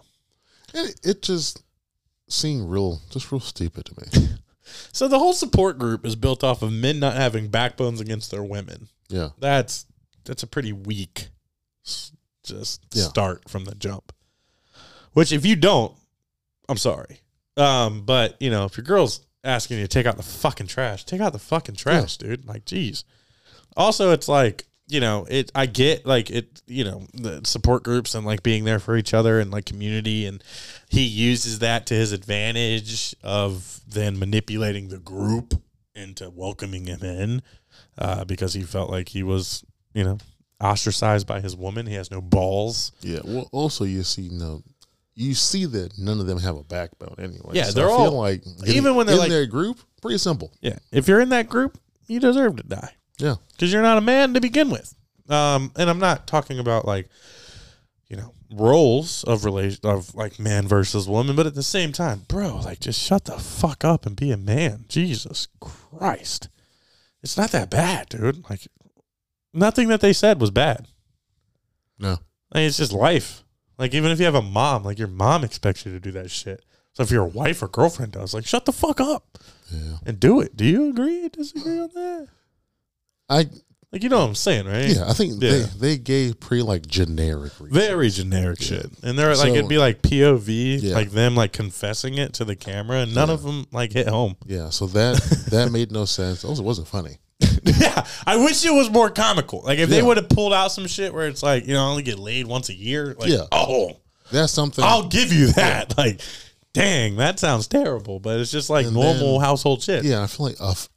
[0.74, 1.62] and it, it just
[2.28, 4.28] seemed real, just real stupid to me.
[4.92, 8.42] So the whole support group is built off of men not having backbones against their
[8.42, 8.88] women.
[9.08, 9.86] Yeah, That's
[10.26, 11.28] that's a pretty weak
[12.44, 13.04] just Yeah.
[13.04, 14.12] start from the jump.
[15.18, 15.92] Which if you don't,
[16.68, 17.22] I'm sorry.
[17.56, 21.04] Um, but you know, if your girl's asking you to take out the fucking trash,
[21.04, 22.46] take out the fucking trash, dude.
[22.46, 23.02] Like, geez.
[23.76, 28.14] Also, it's like, you know, it I get like it, you know, the support groups
[28.14, 30.40] and like being there for each other and like community and
[30.88, 35.52] he uses that to his advantage of then manipulating the group
[35.96, 37.42] into welcoming him in
[37.98, 40.18] uh, because he felt like he was, you know,
[40.60, 41.86] ostracized by his woman.
[41.86, 42.92] He has no balls.
[43.00, 43.18] yeah.
[43.24, 44.62] Well, also you see, you know,
[45.20, 47.50] you see that none of them have a backbone anyway.
[47.52, 50.18] Yeah, So they're I feel all- like even when they're in like- their group, pretty
[50.18, 50.52] simple.
[50.60, 50.78] Yeah.
[50.92, 51.76] If you're in that group,
[52.06, 54.94] you deserve to die Yeah, because you're not a man to begin with.
[55.28, 57.08] Um, and I'm not talking about like,
[58.08, 62.22] you know, roles of relation of like man versus woman, but at the same time,
[62.28, 64.84] bro, like just shut the fuck up and be a man.
[64.88, 66.48] Jesus Christ.
[67.22, 68.48] It's not that bad, dude.
[68.48, 68.68] Like
[69.52, 70.86] nothing that they said was bad.
[71.98, 72.10] no,
[72.54, 73.42] Like, it's just life.
[73.78, 76.30] Like even if you have a mom, like your mom expects you to do that
[76.30, 76.64] shit.
[76.94, 79.38] So if your wife or girlfriend does, like shut the fuck up
[79.70, 79.98] yeah.
[80.04, 80.56] and do it.
[80.56, 81.28] Do you agree?
[81.28, 82.28] Disagree on that?
[83.28, 83.46] I
[83.92, 84.88] Like you know what I'm saying, right?
[84.96, 85.50] yeah, I think Yeah.
[85.50, 87.52] they they gave pretty like generic.
[87.60, 87.72] reasons.
[87.72, 88.90] Very generic shit.
[89.04, 90.94] And they're like So- it'd be like POV, Yeah.
[90.94, 93.34] like them like confessing it to the camera, and none Yeah.
[93.34, 94.36] of them like hit home.
[94.44, 95.16] Yeah, so that
[95.50, 96.44] that made no sense.
[96.44, 97.18] Also, wasn't funny.
[97.80, 99.62] yeah, I wish it was more comical.
[99.62, 100.02] Like if they Yeah.
[100.04, 102.46] would have pulled out some shit where it's like you know I only get laid
[102.46, 103.14] once a year.
[103.18, 103.44] Like Yeah.
[103.52, 103.96] oh,
[104.30, 104.84] That's something.
[104.84, 105.94] I'll give you that.
[105.98, 106.20] Like,
[106.74, 110.04] dang, that sounds terrible, but it's just like And normal household shit.
[110.04, 110.88] yeah, I feel like a, f-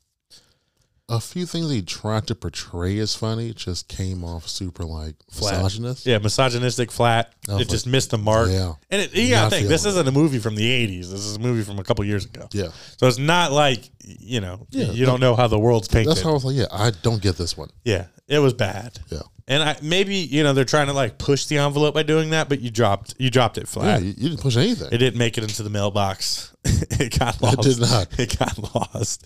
[1.09, 5.53] a few things he tried to portray as funny just came off super like Flat.
[5.55, 6.05] misogynist.
[6.05, 7.33] Yeah, misogynistic, flat.
[7.49, 8.49] It just missed the mark.
[8.49, 8.73] Yeah.
[8.89, 11.09] And it, you gotta think, this isn't a movie from the 80s.
[11.11, 12.47] This is a movie from a couple years ago.
[12.53, 16.09] Yeah, So it's not like, you know, Yeah, you don't know how the world's painted.
[16.11, 17.69] that's how I was like, yeah, I don't get this one.
[17.83, 18.97] yeah, it was bad.
[19.09, 22.29] Yeah, And I maybe, you know, they're trying to like push the envelope by doing
[22.31, 24.01] that, but you dropped you dropped it yeah, flat.
[24.01, 24.89] you, you didn't push anything.
[24.91, 26.55] It didn't make it into the mailbox.
[26.63, 27.59] it got lost.
[27.59, 28.07] It did not.
[28.19, 29.25] It got lost.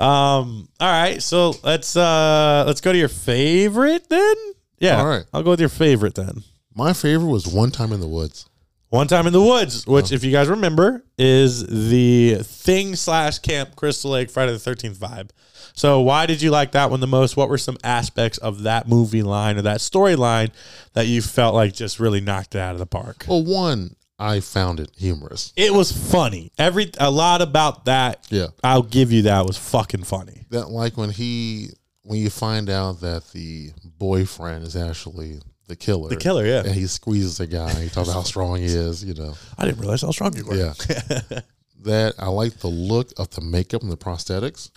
[0.00, 0.68] Um.
[0.80, 1.22] All right.
[1.22, 4.36] So let's uh let's go to your favorite then.
[4.78, 5.00] Yeah.
[5.00, 5.24] All right.
[5.32, 6.42] I'll go with your favorite then.
[6.74, 8.48] My favorite was One Time in the Woods.
[8.92, 10.14] One time in the woods, which, oh.
[10.14, 15.30] if you guys remember, is the thing slash Camp Crystal Lake Friday the Thirteenth vibe.
[15.72, 17.34] So, why did you like that one the most?
[17.34, 20.50] What were some aspects of that movie line or that storyline
[20.92, 23.24] that you felt like just really knocked it out of the park?
[23.26, 25.54] Well, one, I found it humorous.
[25.56, 26.52] It was funny.
[26.58, 28.26] Every a lot about that.
[28.28, 28.48] Yeah.
[28.62, 30.44] I'll give you that was fucking funny.
[30.50, 31.70] That like when he
[32.02, 35.40] when you find out that the boyfriend is actually
[35.72, 36.08] the killer.
[36.10, 36.60] The killer, yeah.
[36.64, 37.72] And he squeezes the guy.
[37.72, 39.34] He talks about how strong he is, you know.
[39.58, 40.54] I didn't realize how strong you were.
[40.54, 40.74] Yeah.
[41.84, 44.70] that I like the look of the makeup and the prosthetics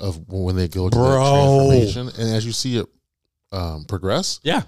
[0.00, 1.10] of when they go to Bro.
[1.10, 2.08] that transformation.
[2.18, 2.86] And as you see it
[3.52, 4.62] um, progress, yeah,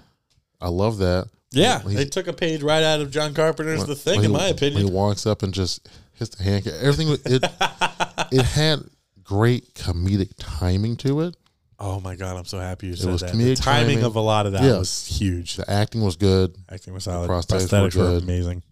[0.61, 1.27] I love that.
[1.51, 1.81] yeah.
[1.81, 4.31] When They took a page right out of John Carpenter's when- The Thing, when in
[4.31, 4.85] my opinion.
[4.85, 7.43] he walks up and just hits the hand, everything it
[8.31, 8.83] it had
[9.23, 11.35] great comedic timing to it.
[11.79, 13.33] Oh my god, I'm so happy you said was that.
[13.33, 14.03] The timing timing.
[14.03, 14.77] of a lot of that Yeah.
[14.77, 15.55] was huge.
[15.57, 17.29] The acting was good, Acting was solid.
[17.29, 18.63] prosthetics Prosthetics, were were, amazing.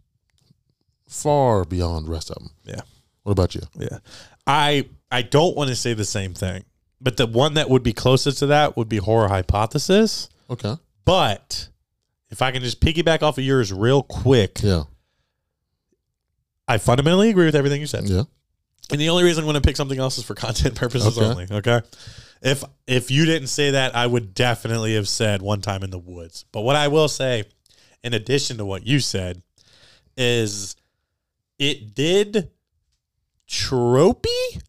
[1.07, 2.51] far beyond the rest of them.
[2.63, 2.81] Yeah.
[3.23, 3.61] What about you?
[3.77, 3.99] Yeah.
[4.47, 6.63] I I don't want to say the same thing,
[7.01, 10.29] but the one that would be closest to that would be horror hypothesis.
[10.49, 10.75] Okay.
[11.03, 11.67] But
[12.29, 14.83] if I can just piggyback off of yours real quick, Yeah.
[16.67, 18.07] I fundamentally agree with everything you said.
[18.07, 18.23] Yeah.
[18.89, 21.25] And the only reason I'm going to pick something else is for content purposes Okay.
[21.27, 21.47] only.
[21.51, 21.81] Okay.
[22.41, 25.99] If if you didn't say that, I would definitely have said one time in the
[25.99, 26.45] woods.
[26.51, 27.45] But what I will say,
[28.03, 29.41] in addition to what you said,
[30.17, 30.75] is
[31.59, 32.49] it did
[33.47, 34.61] tropey,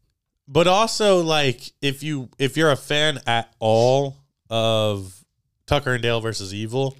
[0.46, 4.18] but also like if you if you're a fan at all
[4.50, 5.24] of
[5.66, 6.96] Tucker and Dale versus Evil,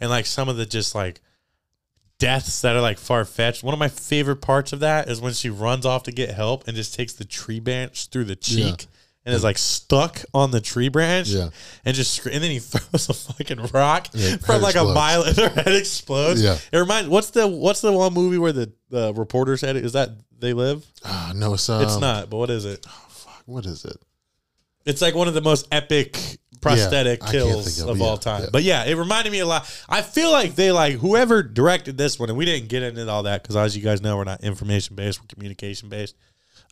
[0.00, 1.22] and like some of the just like
[2.18, 3.62] deaths that are like far fetched.
[3.64, 6.68] One of my favorite parts of that is when she runs off to get help
[6.68, 8.86] and just takes the tree branch through the cheek.
[9.24, 9.30] Yeah.
[9.32, 11.50] And is like stuck on the tree branch, Yeah.
[11.84, 14.94] and just scr- and then he throws a fucking rock Yeah, from like a explodes.
[14.94, 16.42] mile, and her head explodes.
[16.42, 16.56] Yeah.
[16.72, 17.08] it reminds.
[17.10, 20.86] What's the what's the one movie where the the reporter's head is that they live?
[21.04, 22.86] Ah, no, it's um, it's not, but what is it?
[23.10, 23.98] Fuck, what is it?
[24.86, 26.16] It's like one of the most epic
[26.62, 28.02] prosthetic can't kills of, of it.
[28.02, 28.42] all Yeah, time.
[28.44, 28.48] yeah.
[28.50, 29.70] But yeah, it reminded me a lot.
[29.88, 33.24] I feel like they like whoever directed this one, and we didn't get into all
[33.24, 36.16] that because, as you guys know, we're not information based, we're communication based.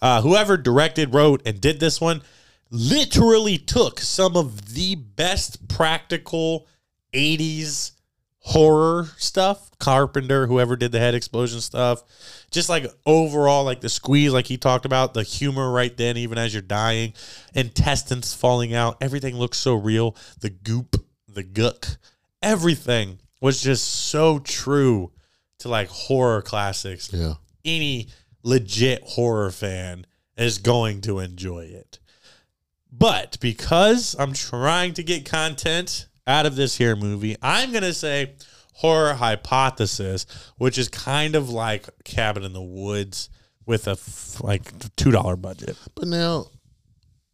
[0.00, 2.22] Uh, whoever directed, wrote, and did this one
[2.70, 6.66] literally took some of the best practical
[7.12, 7.92] 80s
[8.40, 9.70] horror stuff.
[9.78, 12.02] Carpenter, whoever did the head explosion stuff,
[12.50, 16.38] just like overall, like the squeeze, like he talked about, the humor right then, even
[16.38, 17.12] as you're dying,
[17.54, 20.16] intestines falling out, everything looks so real.
[20.40, 20.96] The goop,
[21.28, 21.98] the gook,
[22.42, 25.12] everything was just so true
[25.58, 27.12] to like horror classics.
[27.12, 27.34] Yeah.
[27.64, 28.08] Any
[28.42, 31.98] legit horror fan is going to enjoy it.
[32.90, 37.92] But because I'm trying to get content out of this here movie, I'm going to
[37.92, 38.34] say
[38.74, 40.26] horror hypothesis,
[40.56, 43.28] which is kind of like Cabin in the Woods
[43.66, 44.62] with a f- like
[44.96, 45.76] $2 budget.
[45.94, 46.46] But now,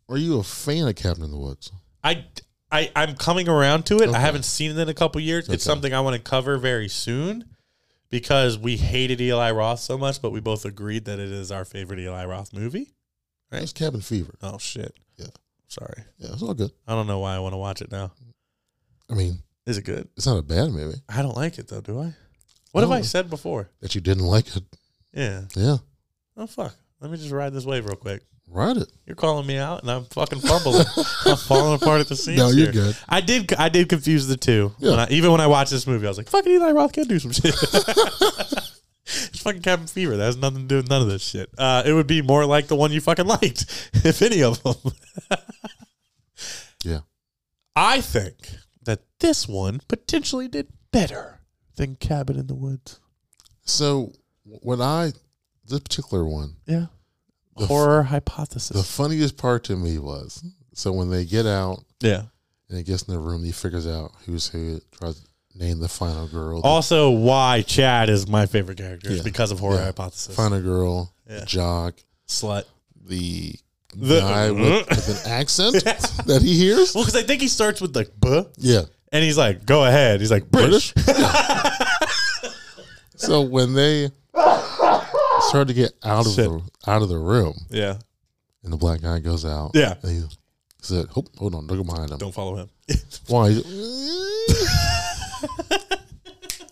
[0.09, 1.71] are you a fan of Cabin in the Woods?
[2.03, 2.25] I,
[2.73, 4.09] I I'm coming around to it.
[4.09, 4.17] Okay.
[4.17, 5.49] I haven't seen it in a couple years.
[5.49, 7.54] It's something I want to cover very soon
[8.15, 11.65] because we hated Eli Roth so much, but we both agreed that it is our
[11.65, 12.93] favorite Eli Roth movie.
[13.51, 13.61] Right.
[13.61, 14.37] It's Cabin Fever.
[14.41, 14.95] Oh shit.
[15.17, 15.27] Yeah.
[15.67, 16.05] Sorry.
[16.19, 16.71] Yeah, it's all good.
[16.87, 18.13] I don't know why I want to watch it now.
[19.11, 20.09] I mean, Is it good?
[20.17, 21.01] it's not a bad movie.
[21.09, 22.15] I don't like it though, do I?
[22.71, 23.69] What have I said before?
[23.81, 24.63] That you didn't like it.
[25.13, 25.43] Yeah.
[25.57, 25.79] Yeah.
[26.37, 26.77] Oh fuck.
[27.01, 28.23] Let me just ride this wave real quick.
[28.49, 28.93] Ride it.
[29.07, 30.85] You're calling me out, and I'm fucking fumbling.
[31.27, 32.39] I'm falling apart at the seams.
[32.39, 32.85] No, you're here.
[32.85, 32.97] good.
[33.09, 33.53] I did.
[33.55, 34.73] I did confuse the two.
[34.79, 34.91] Yeah.
[34.91, 37.09] When I, even when I watched this movie, I was like, "Fucking Eli Roth can
[37.09, 37.47] do some shit."
[39.07, 40.17] it's fucking Cabin Fever.
[40.17, 41.51] That has nothing to do with none of this shit.
[41.59, 44.77] Uh, it would be more like the one you fucking liked, if any of them.
[46.85, 47.01] Yeah.
[47.75, 48.37] I think
[48.85, 51.41] that this one potentially did better
[51.77, 53.01] than Cabin in the Woods.
[53.65, 54.13] So,
[54.45, 55.13] when I,
[55.67, 56.87] this particular one, Yeah.
[57.57, 58.77] The f- Horror hypothesis.
[58.77, 60.43] the funniest part to me was
[60.75, 62.23] so when they get out yeah.
[62.69, 65.27] and he gets in the room, he figures out who's who, tries to
[65.57, 66.61] name the final girl.
[66.65, 69.85] Also, why Chad is my favorite character is because of horror Yeah.
[69.85, 70.35] hypothesis.
[70.35, 71.45] final girl, Yeah.
[71.45, 71.95] jock,
[72.27, 72.65] Slut.
[73.07, 73.55] the,
[73.95, 75.85] The- guy with, with an accent
[76.27, 76.93] that he hears.
[76.95, 78.83] Well, because I think he starts with like "buh," Yeah.
[79.13, 80.93] and he's like, "Go ahead." He's like, "British."
[83.17, 84.11] So when they
[85.49, 86.49] start to get out of Shit.
[86.49, 87.97] the out of the room, Yeah.
[88.63, 89.95] and the black guy goes out, Yeah.
[90.03, 90.23] and he
[90.83, 92.69] said, "Hold, hold on, don't go behind him." Don't follow him.
[93.29, 93.49] Why?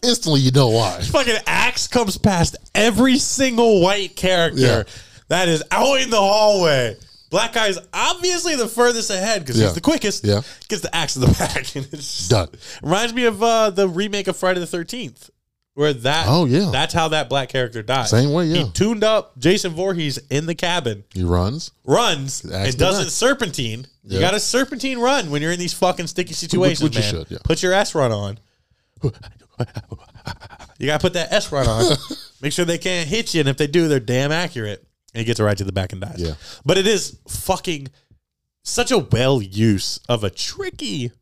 [0.02, 1.00] Instantly, you know why.
[1.12, 4.82] Fucking axe comes past every single white character Yeah.
[5.28, 6.96] that is out in the hallway.
[7.30, 9.66] Black guy's obviously the furthest ahead because Yeah.
[9.66, 10.24] he's the quickest.
[10.24, 10.42] Yeah.
[10.68, 11.76] Gets the axe in the back.
[11.76, 12.48] And it's Done.
[12.82, 15.30] Reminds me of uh, the remake of Friday the Thirteenth,
[15.74, 16.70] where that Oh, yeah.
[16.70, 18.06] that's how that black character died.
[18.08, 18.64] Same way, yeah.
[18.64, 21.70] He tuned up Jason Voorhees in the cabin, He runs.
[21.86, 23.10] runs, and doesn't back.
[23.12, 23.86] serpentine.
[24.04, 27.10] You got to serpentine run when you're in these fucking sticky situations, which you man.
[27.10, 27.38] should, yeah.
[27.44, 28.38] Put your S run on.
[30.78, 31.96] You got to put that S run on.
[32.42, 34.84] Make sure they can't hit you, and if they do, they're damn accurate.
[35.14, 36.16] And he gets right to the back and dies.
[36.18, 36.34] Yeah.
[36.64, 37.88] But it is fucking
[38.64, 41.12] such a well use of a tricky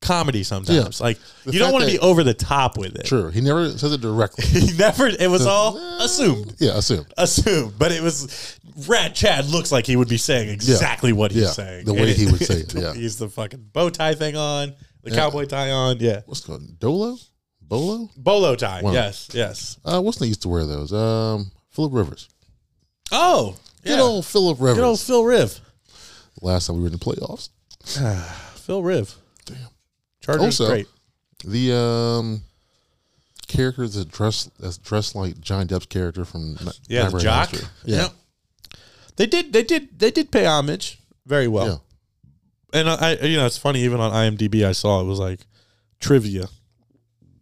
[0.00, 1.00] comedy sometimes.
[1.00, 3.06] Like The you don't want to be over the top with it.
[3.06, 4.44] Sure, he never says it directly.
[4.60, 5.06] He never.
[5.08, 6.54] It was all assumed.
[6.58, 7.12] yeah, assumed.
[7.16, 8.58] Assumed, but it was.
[8.86, 11.84] Rad Chad looks like he would be saying exactly what he's Yeah, saying.
[11.84, 12.94] the way And he would say it, yeah.
[12.94, 14.72] he's the fucking bow tie thing on,
[15.02, 15.16] the Yeah.
[15.16, 15.98] cowboy tie on.
[15.98, 17.16] Yeah, What's it called Dolo?
[17.60, 18.08] Bolo?
[18.16, 18.82] bolo tie.
[18.84, 19.78] Yes, yes.
[19.84, 20.92] Uh, what's they used to wear those?
[20.92, 22.28] Um, Philip Rivers.
[23.10, 23.92] Oh, yeah.
[23.96, 24.76] Good old Philip Rivers.
[24.78, 25.60] Good old Phil Riv.
[26.40, 27.48] Last time we were in the playoffs.
[28.60, 29.14] Phil Riv.
[30.28, 30.86] Chargers Also- great.
[31.44, 32.42] The um
[33.46, 36.56] character that's dressed that's dressed like Johnny Depp's character from
[36.88, 37.52] Yeah, the Nightmare jock.
[37.84, 37.96] Yeah.
[38.02, 38.12] Yep.
[39.16, 39.52] They did.
[39.52, 39.98] They did.
[39.98, 41.82] They did pay homage very well.
[42.72, 42.80] Yeah.
[42.80, 43.82] And I, I- you know, it's funny.
[43.82, 45.40] Even on IMDb, I saw it was like
[46.00, 46.48] trivia.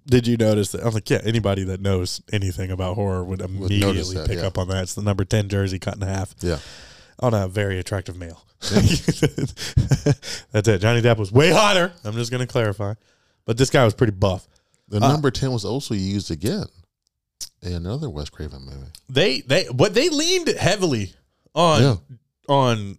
[0.06, 0.84] Did you notice that?
[0.86, 1.20] I'm like, yeah.
[1.24, 4.46] Anybody that knows anything about horror would immediately that, pick yeah.
[4.46, 4.84] up on that.
[4.84, 6.58] It's the number ten jersey cut in half Yeah.
[7.18, 8.44] on a very attractive male.
[10.52, 10.78] That's it.
[10.80, 11.92] Johnny Depp was way hotter.
[12.04, 12.94] I'm just going to clarify,
[13.44, 14.46] but this guy was pretty buff.
[14.88, 16.66] The Uh, number ten was also used again
[17.62, 18.86] in another Wes Craven movie.
[19.08, 21.12] They they but they leaned heavily
[21.54, 21.96] on Yeah.
[22.48, 22.98] on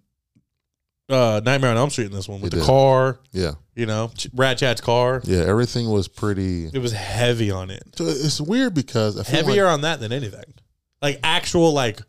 [1.09, 2.67] uh Nightmare on Elm Street in this one with They the did.
[2.67, 3.19] car.
[3.31, 3.53] Yeah.
[3.75, 5.21] You know, Rad Chad's car.
[5.23, 7.83] Yeah, everything was pretty It was heavy on it.
[7.95, 10.53] so it's weird because I feel Heavier like, on that than anything.
[11.01, 12.01] Like actual like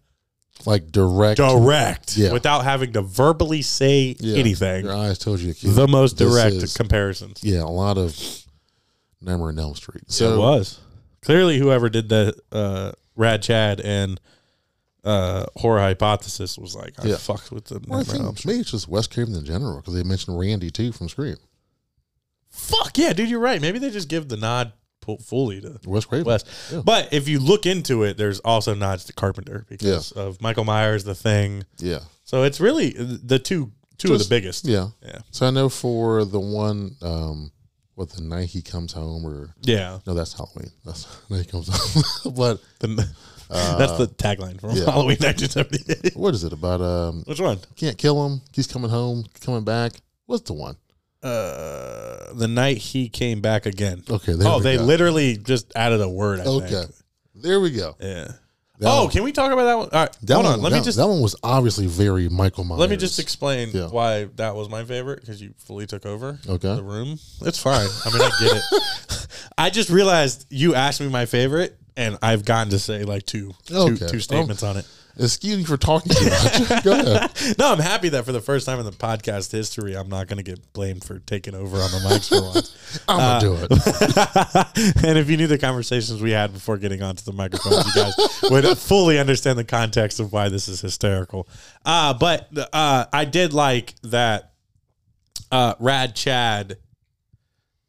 [0.66, 2.32] like direct direct Yeah.
[2.32, 4.84] without having to verbally say yeah, anything.
[4.84, 5.70] Your eyes told you kid.
[5.74, 7.42] The most direct is- comparisons.
[7.42, 8.16] Yeah, a lot of
[9.20, 10.04] Nightmare on Elm Street.
[10.08, 10.78] So it was.
[11.22, 14.20] Clearly whoever did the uh Rad Chad and
[15.04, 17.16] uh horror hypothesis was like, I Yeah.
[17.16, 18.52] fucked with the well, I Nightmare on Elm think Street.
[18.52, 21.36] maybe it's just Wes Craven in general because they mentioned Randy too from Scream.
[22.50, 23.60] Fuck yeah, dude, you're right.
[23.60, 24.72] Maybe they just give the nod
[25.16, 26.26] fully to Wes Craven.
[26.26, 26.46] West.
[26.70, 26.82] Yeah.
[26.84, 31.04] But if you look into it, there's also nods to Carpenter because of Michael Myers,
[31.04, 31.64] The Thing.
[31.78, 32.00] Yeah.
[32.24, 34.66] So it's really the two two of the biggest.
[34.66, 34.88] Yeah.
[35.02, 35.18] Yeah.
[35.30, 37.50] So I know for the one, um,
[37.94, 39.98] what the night he comes home, or Yeah.
[40.06, 40.70] no, that's Halloween.
[40.84, 42.34] That's the night he comes home.
[42.36, 43.08] but The-
[43.48, 44.84] that's the tagline from Uh, yeah.
[44.84, 46.14] Halloween 1978.
[46.16, 46.82] what is it about?
[46.82, 47.58] Um, Which one?
[47.76, 48.42] can't kill him.
[48.52, 49.92] He's coming home, coming back.
[50.26, 50.76] What's the one?
[51.22, 54.02] Uh, the night he came back again.
[54.08, 54.34] Okay.
[54.40, 54.84] Oh, they go.
[54.84, 56.40] literally just added a word.
[56.40, 56.68] I Okay.
[56.68, 56.90] Think.
[57.34, 57.96] There we go.
[58.00, 58.32] Yeah.
[58.80, 59.88] That oh, one- can we talk about that one?
[59.92, 60.16] All right.
[60.22, 60.60] That hold one, on.
[60.62, 62.78] Let that, me just that one was obviously very Michael Myers.
[62.78, 63.88] let me just explain Yeah.
[63.88, 66.76] why that was my favorite because you fully took over Okay.
[66.76, 67.18] the room.
[67.42, 67.88] It's fine.
[68.04, 69.26] I mean, I get it.
[69.58, 73.52] I just realized you asked me my favorite, and I've gotten to say like two,
[73.66, 74.06] two, Okay.
[74.06, 74.86] two statements on it.
[75.18, 76.84] Excuse me for talking too much.
[76.84, 77.30] Go ahead.
[77.58, 80.36] No, I'm happy that for the first time in the podcast history, I'm not going
[80.36, 83.02] to get blamed for taking over on the mics for once.
[83.08, 85.04] I'm gonna do it.
[85.04, 88.40] and if you knew the conversations we had before getting onto the microphones, you guys
[88.50, 91.48] would fully understand the context of why this is hysterical.
[91.84, 94.52] Uh, but uh, I did like that
[95.50, 96.78] uh, Rad Chad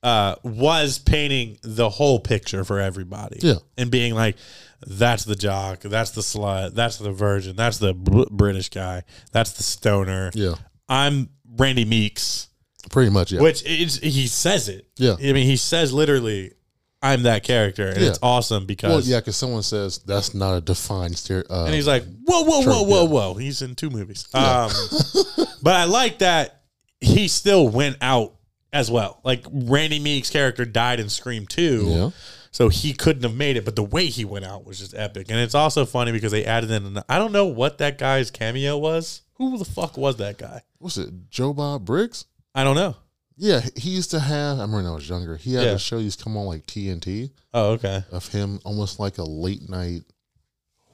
[0.01, 3.39] uh, was painting the whole picture for everybody.
[3.41, 3.55] Yeah.
[3.77, 4.37] And being like,
[4.85, 9.53] that's the jock, that's the slut, that's the virgin, that's the br- British guy, that's
[9.53, 10.31] the stoner.
[10.33, 10.55] Yeah.
[10.87, 12.47] I'm Randy Meeks.
[12.91, 13.31] Pretty much.
[13.31, 13.41] Yeah.
[13.41, 14.87] Which is he says it.
[14.97, 15.15] Yeah.
[15.19, 16.53] I mean, he says literally,
[17.01, 18.07] "I'm that character," and Yeah.
[18.07, 18.89] it's awesome because.
[18.89, 21.43] well, yeah, because someone says that's not a defined stereo.
[21.49, 24.25] Uh, And he's like, "Whoa, whoa, whoa, whoa, whoa!" He's in two movies.
[24.33, 24.71] Um,
[25.61, 26.61] but I like that
[27.01, 28.35] he still went out
[28.73, 29.19] as well.
[29.23, 32.09] Like Randy Meek's character died in Scream Two, Yeah.
[32.51, 33.65] So he couldn't have made it.
[33.65, 36.45] But the way he went out was just epic, and it's also funny because they
[36.45, 36.85] added in.
[36.85, 39.21] An, I don't know what that guy's cameo was.
[39.35, 40.61] Who the fuck was that guy?
[40.79, 41.09] what's it?
[41.29, 42.25] Joe Bob Briggs.
[42.55, 42.95] I don't know.
[43.37, 44.57] Yeah, he used to have.
[44.57, 45.37] I remember when I was younger.
[45.37, 45.71] He had Yeah.
[45.71, 48.03] a show used to come on like TNT Oh, okay.
[48.11, 50.01] of him, almost like a late night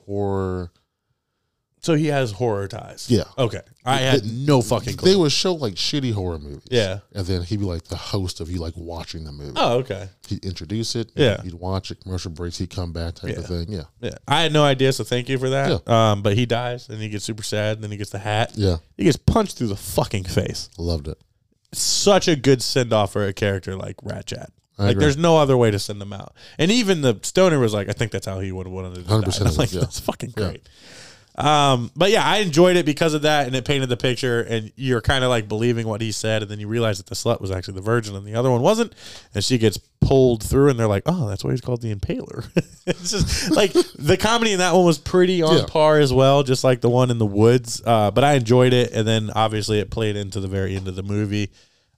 [0.06, 0.72] horror.
[1.86, 3.06] So he has horror ties.
[3.12, 3.26] Yeah.
[3.38, 3.62] Okay.
[3.86, 5.12] I had no fucking clue.
[5.12, 6.64] They would show like shitty horror movies.
[6.72, 7.00] Yeah.
[7.14, 9.54] and then he'd be like the host of you like watching the movie.
[9.56, 10.10] Oh, okay.
[10.28, 11.12] He'd introduce it.
[11.16, 11.42] Yeah.
[11.44, 12.02] you'd watch it.
[12.02, 12.58] Commercial breaks.
[12.58, 13.68] He'd come back type of thing.
[13.70, 14.16] Yeah, Yeah.
[14.28, 15.88] I had no idea, so thank you for that.
[15.88, 18.54] Um, but he dies and he gets super sad, and then he gets the hat.
[18.56, 20.70] yeah, He gets punched through the fucking face.
[20.80, 21.20] loved it.
[21.72, 24.48] Such a good send off for a character like Rad Chad.
[24.78, 25.02] Like agree.
[25.04, 26.34] there's no other way to send them out.
[26.58, 29.02] And even the stoner was like, I think that's how he would have wanted to
[29.04, 29.10] die.
[29.14, 29.82] 100% And I'm like, yeah.
[29.82, 30.48] that's fucking Yeah.
[30.50, 30.70] great.
[31.38, 34.72] Um, but yeah, I enjoyed it because of that, and it painted the picture, and
[34.76, 37.42] you're kind of like believing what he said, and then you realize that the slut
[37.42, 38.94] was actually the virgin, and the other one wasn't,
[39.34, 42.46] and she gets pulled through, and they're like, oh, that's why he's called the Impaler.
[42.88, 45.66] it's just like the comedy in that one was pretty on Yeah.
[45.68, 47.82] par as well, just like the one in the woods.
[47.86, 50.96] Uh, but I enjoyed it, and then obviously it played into the very end of
[50.96, 51.52] the movie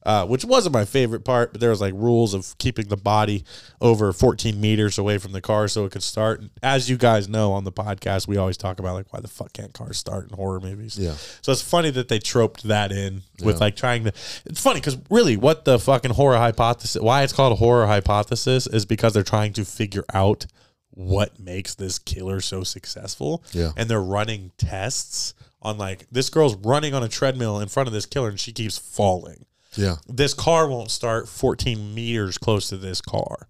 [0.08, 3.44] uh, which wasn't my favorite part, but there was like rules of keeping the body
[3.82, 6.40] over 14 meters away from the car so it could start.
[6.40, 9.28] And As you guys know on the podcast, we always talk about like why the
[9.28, 10.98] fuck can't cars start in horror movies.
[10.98, 11.16] Yeah.
[11.42, 13.60] So it's funny that they troped that in with Yeah.
[13.66, 14.14] like trying to.
[14.46, 18.66] It's funny because really, what the fucking horror hypothesis, why it's called a horror hypothesis,
[18.66, 20.46] is because they're trying to figure out
[20.92, 23.44] what makes this killer so successful.
[23.52, 23.72] Yeah.
[23.76, 27.94] And they're running tests on like this girl's running on a treadmill in front of
[27.94, 29.46] this killer and she keeps falling
[29.78, 33.48] Yeah, this car won't start 14 meters close to this car.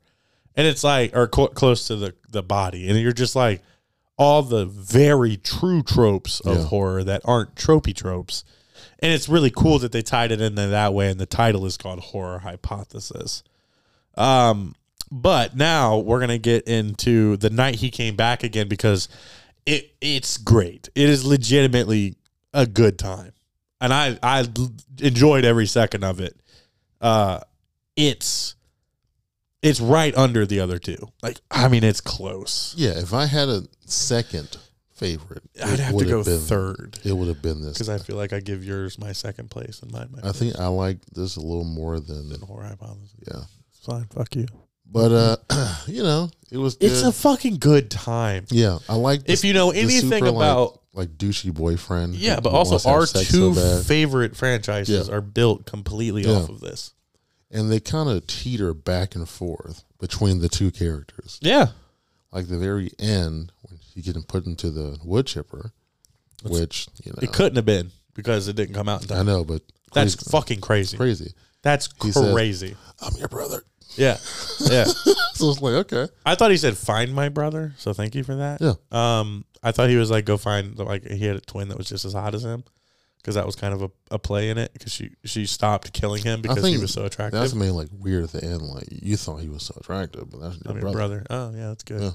[0.55, 2.89] And it's like or co- close to the the body.
[2.89, 3.61] And you're just like
[4.17, 6.63] all the very true tropes of Yeah.
[6.65, 8.43] horror that aren't tropey tropes.
[8.99, 11.65] And it's really cool that they tied it in there that way and the title
[11.67, 13.43] is called horror hypothesis.
[14.15, 14.75] Um
[15.11, 19.07] but now we're gonna get into the night he came back again because
[19.65, 20.89] it it's great.
[20.95, 22.15] It is legitimately
[22.53, 23.33] a good time
[23.81, 24.45] and I I
[24.99, 26.39] enjoyed every second of it.
[27.01, 27.39] Uh,
[27.95, 28.55] it's
[29.61, 30.97] it's right under the other two.
[31.21, 32.73] Like I mean, it's close.
[32.77, 32.91] yeah.
[32.99, 34.57] If I had a second
[34.93, 37.73] favorite, I'd have to go been, third It would have been this.
[37.73, 40.57] because I feel like I give yours my second place and mine my I think
[40.59, 42.43] I like this a little more than first.
[42.43, 43.13] horror hypothesis.
[43.27, 43.41] yeah.
[43.69, 44.05] It's fine.
[44.05, 44.47] Fuck you.
[44.89, 45.11] But
[45.49, 46.77] uh, you know, it was.
[46.79, 47.09] It's good.
[47.09, 48.45] a fucking good time.
[48.49, 48.79] yeah.
[48.87, 52.15] I like If you know anything super, about like, douchey boyfriend.
[52.15, 55.13] yeah, but also our two so favorite franchises Yeah.
[55.15, 56.31] are built completely Yeah.
[56.37, 56.91] off of this.
[57.51, 61.37] and they kind of teeter back and forth between the two characters.
[61.41, 61.67] Yeah.
[62.31, 65.71] Like the very end when he getting put into the wood chipper,
[66.43, 69.43] which you know It couldn't have been because it didn't come out in I know,
[69.43, 69.61] but
[69.93, 70.97] That's crazy, fucking crazy.
[70.97, 71.33] crazy.
[71.61, 72.75] That's He said- crazy.
[73.01, 73.63] I'm your brother.
[73.97, 74.17] Yeah.
[74.61, 74.85] Yeah.
[75.37, 78.35] So it's like okay, I thought he said find my brother, so thank you for
[78.37, 78.59] that.
[78.59, 78.73] Yeah.
[78.91, 81.87] Um I thought he was like go find like he had a twin that was
[81.87, 82.63] just as hot as him.
[83.17, 86.23] because that was kind of a, a play in it because she she stopped killing
[86.23, 87.39] him because he was so attractive.
[87.39, 88.63] That's made like weird at the end.
[88.63, 90.97] Like you thought he was so attractive, but that's your I mean, brother.
[90.97, 91.23] brother.
[91.29, 92.01] Oh, yeah, that's good.
[92.01, 92.11] Yeah.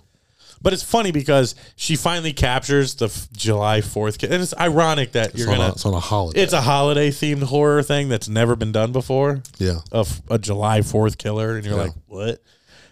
[0.61, 5.13] But it's funny because she finally captures the f- July Fourth, ki- and it's ironic
[5.13, 5.69] that It's you're on, gonna.
[5.71, 6.41] a, it's on a holiday.
[6.43, 9.43] It's a holiday themed horror thing that's never been done before.
[9.59, 9.81] yeah.
[9.93, 12.43] A, July Fourth killer, and you're like, what?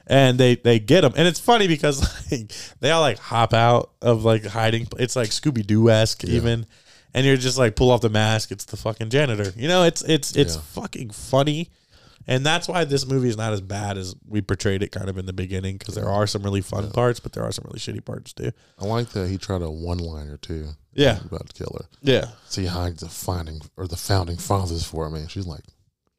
[0.07, 2.01] And they they get him, and it's funny because
[2.33, 2.51] like
[2.81, 4.89] they all like hop out of like hiding.
[4.99, 6.67] It's like Scooby Doo esque even,
[7.15, 8.51] and you're just like pull off the mask.
[8.51, 9.53] It's the fucking janitor.
[9.57, 10.63] You know, it's it's it's Yeah.
[10.63, 11.69] fucking funny.
[12.27, 15.19] And that's why this movie is not as bad as we portrayed it kind of
[15.19, 17.81] in the beginning because there are some really fun parts, but there are some really
[17.81, 18.53] shitty parts too.
[18.79, 20.69] I like that he tried a one liner too.
[20.93, 21.19] Yeah.
[21.25, 21.87] About to kill her.
[22.03, 22.27] Yeah.
[22.47, 25.27] See hides the finding or the founding fathers for me.
[25.29, 25.63] She's like,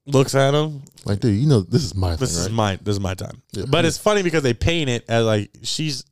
[0.08, 0.82] Looks at him.
[1.06, 2.56] like, dude, you know this is my This thing, is right?
[2.56, 3.43] my this is my time.
[3.52, 3.66] Yeah.
[3.70, 6.04] But it's funny because they paint it as like she's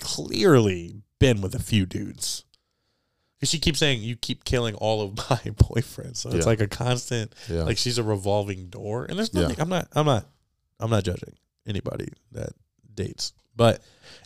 [0.00, 2.44] clearly been with a few dudes.
[3.38, 6.44] Because she keeps saying you keep killing all of my boyfriends, so it's Yeah.
[6.44, 7.62] like a constant, yeah.
[7.62, 9.04] like she's a revolving door.
[9.04, 9.42] And there's Yeah.
[9.42, 9.60] nothing.
[9.60, 9.88] I'm not.
[9.92, 10.26] I'm not.
[10.80, 11.34] I'm not judging
[11.66, 12.50] anybody that
[12.94, 13.82] dates, but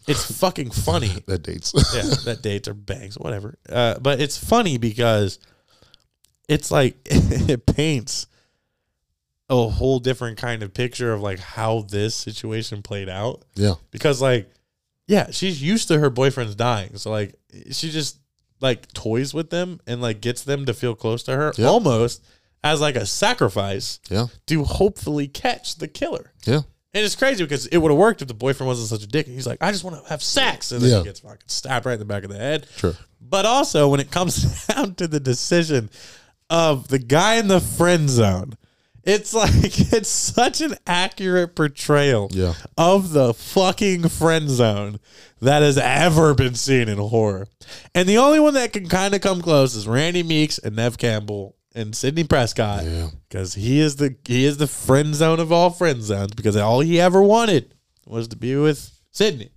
[0.09, 1.73] it's fucking funny that dates.
[1.95, 3.59] yeah, that dates or bangs, whatever.
[3.69, 5.39] Uh, but it's funny because
[6.49, 8.27] it's like it paints
[9.51, 13.43] a whole different kind of picture of like how this situation played out.
[13.55, 13.75] yeah.
[13.91, 14.51] Because like,
[15.07, 17.35] yeah, she's used to her boyfriends dying, so like
[17.71, 18.19] she just
[18.63, 21.69] like toys with them and like gets them to feel close to her, Yep.
[21.69, 22.23] almost
[22.65, 24.29] as like a sacrifice Yeah.
[24.47, 26.33] to hopefully catch the killer.
[26.47, 26.61] Yeah.
[26.95, 29.27] And it's crazy because it would have worked if the boyfriend wasn't such a dick.
[29.27, 30.73] He's like, I just want to have sex.
[30.73, 30.99] And then Yeah.
[30.99, 32.67] he gets fucking stabbed right in the back of the head.
[32.77, 32.95] Sure.
[33.21, 35.89] But also, when it comes down to the decision
[36.51, 38.55] of the guy in the friend zone,
[39.05, 39.53] it's like,
[39.93, 42.55] it's such an accurate portrayal Yeah.
[42.79, 44.99] of the fucking friend zone
[45.41, 47.49] that has ever been seen in horror.
[47.95, 50.99] And the only one that can kind of come close is Randy Meeks and Neve
[50.99, 53.09] Campbell and Sidney Prescott Yeah.
[53.29, 56.81] because he is the he is the friend zone of all friend zones because all
[56.81, 57.75] he ever wanted
[58.07, 59.51] was to be with Sidney.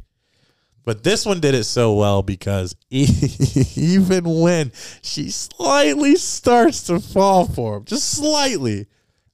[0.86, 4.72] But this one did it so well because even when
[5.02, 8.88] she slightly starts to fall for him, just slightly,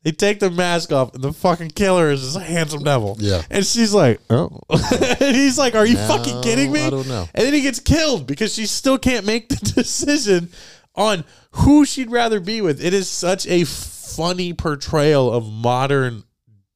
[0.04, 3.16] they take the mask off and the fucking killer is a handsome devil.
[3.20, 3.42] Yeah.
[3.52, 4.60] And she's like, oh.
[4.70, 6.86] and he's like, are you fucking kidding me?
[6.86, 7.28] I don't know.
[7.36, 10.50] And then he gets killed because she still can't make the decision
[10.96, 12.84] on who she'd rather be with.
[12.84, 16.24] It is such a funny portrayal of modern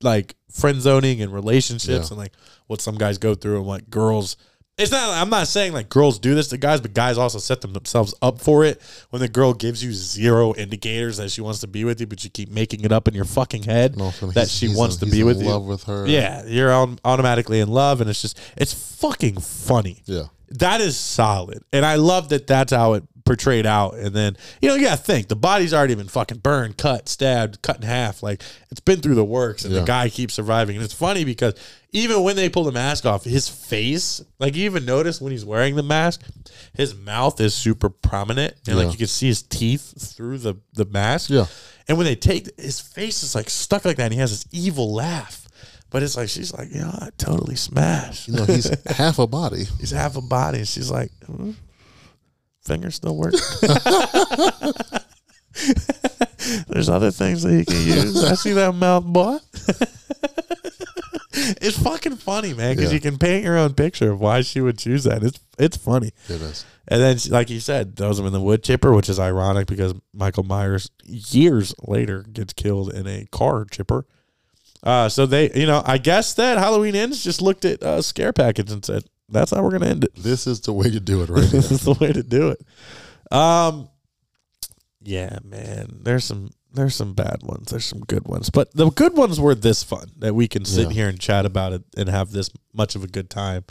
[0.01, 2.13] like friend zoning and relationships Yeah.
[2.13, 2.33] and like
[2.67, 4.37] what some guys go through and what girls
[4.77, 7.61] it's not I'm not saying like girls do this to guys, but guys also set
[7.61, 11.67] themselves up for it when the girl gives you zero indicators that she wants to
[11.67, 14.49] be with you, but you keep making it up in your fucking head also that
[14.49, 15.47] she wants in- to be with you.
[15.49, 16.05] love with her.
[16.07, 20.01] Yeah, you're au- automatically in love, and it's just it's fucking funny.
[20.05, 20.23] Yeah.
[20.49, 23.95] That is solid, and I love that that's how it portrayed out.
[23.95, 27.61] And then you know, you gotta think the body's already been fucking burned, cut, stabbed,
[27.61, 28.23] cut in half.
[28.23, 29.81] Like it's been through the works, and Yeah.
[29.81, 30.75] the guy keeps surviving.
[30.77, 31.53] And it's funny because
[31.91, 35.45] even when they pull the mask off, his face, like you even notice when he's
[35.45, 36.21] wearing the mask,
[36.73, 40.85] his mouth is super prominent, and like you can see his teeth through the the
[40.85, 41.29] mask.
[41.29, 41.45] Yeah.
[41.87, 44.45] And when they take his face is like stuck like that, and he has this
[44.51, 45.41] evil laugh.
[45.91, 48.27] But it's like she's like, yeah, I totally smashed.
[48.27, 49.65] You know, he's half a body.
[49.79, 50.65] He's half a body.
[50.65, 51.51] She's like, hmm,
[52.65, 53.33] fingers still work.
[56.67, 58.23] There's other things that he can use.
[58.23, 59.37] I see that mouth, boy.
[61.61, 62.95] it's fucking funny, man, because Yeah.
[62.95, 65.23] you can paint your own picture of why she would choose that.
[65.23, 66.11] It's it's funny.
[66.27, 66.65] It is.
[66.87, 69.93] And then, like you said, throws him in the wood chipper, which is ironic because
[70.13, 74.05] Michael Myers years later gets killed in a car chipper.
[74.83, 78.33] Uh, so they, you know, I guess that Halloween ends just looked at uh, scare
[78.33, 80.15] package and said, "That's how we're gonna end it.
[80.15, 82.65] This is the way to do it right this is the way to do it."
[83.31, 83.89] Um,
[85.01, 87.71] yeah, man, there's some there's some bad ones.
[87.71, 90.87] There's some good ones, but the good ones were this fun that we can sit
[90.87, 90.93] Yeah.
[90.93, 93.63] here and chat about it and have this much of a good time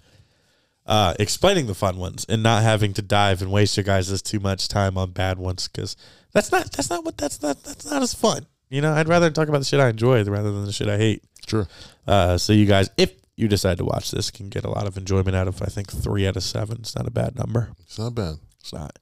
[0.87, 4.41] uh, explaining the fun ones and not having to dive and waste your guys' too
[4.41, 5.97] much time on bad ones because
[6.33, 8.47] that's not that's not what that's not that's not as fun.
[8.71, 10.97] You know, I'd rather talk about the shit I enjoy rather than the shit I
[10.97, 11.23] hate.
[11.47, 11.69] Sure.
[12.07, 14.97] Uh, so you guys, if you decide to watch this, can get a lot of
[14.97, 15.61] enjoyment out of.
[15.63, 16.79] I think three out of seven.
[16.81, 17.71] It's not a bad number.
[17.81, 18.37] It's not bad.
[18.61, 18.99] It's not.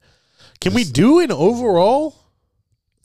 [0.59, 2.15] Can we do an overall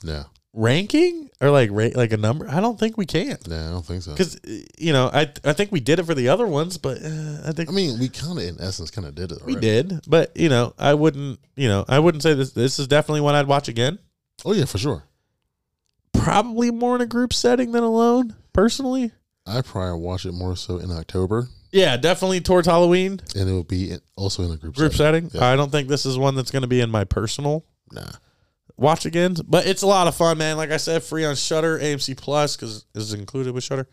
[0.03, 0.25] No.
[0.53, 2.49] ranking or like rate like a number?
[2.49, 4.13] I don't think we can Nah, I don't think so.
[4.13, 4.39] because
[4.79, 7.53] you know I I think we did it for the other ones, but uh, I
[7.53, 9.39] think I mean, we kind of, in essence, kind of did it.
[9.45, 10.01] we did.
[10.07, 11.41] But you know, I wouldn't.
[11.57, 12.53] You know, I wouldn't say this.
[12.53, 13.99] This is definitely one I'd watch again.
[14.45, 15.03] Oh yeah, for sure.
[16.13, 18.35] Probably more in a group setting than alone.
[18.53, 19.13] Personally,
[19.49, 23.65] I probably watch it more so in October, yeah, definitely towards Halloween and it will
[23.65, 25.29] be in, also in a group group setting.
[25.31, 25.41] setting.
[25.41, 25.53] Yeah.
[25.53, 28.11] I don't think this is one that's going to be in my personal Nah.
[28.77, 29.37] watch again.
[29.47, 30.57] But it's a lot of fun, man.
[30.57, 33.89] Like I said, free on Shudder, AMC Plus because it's included with Shudder.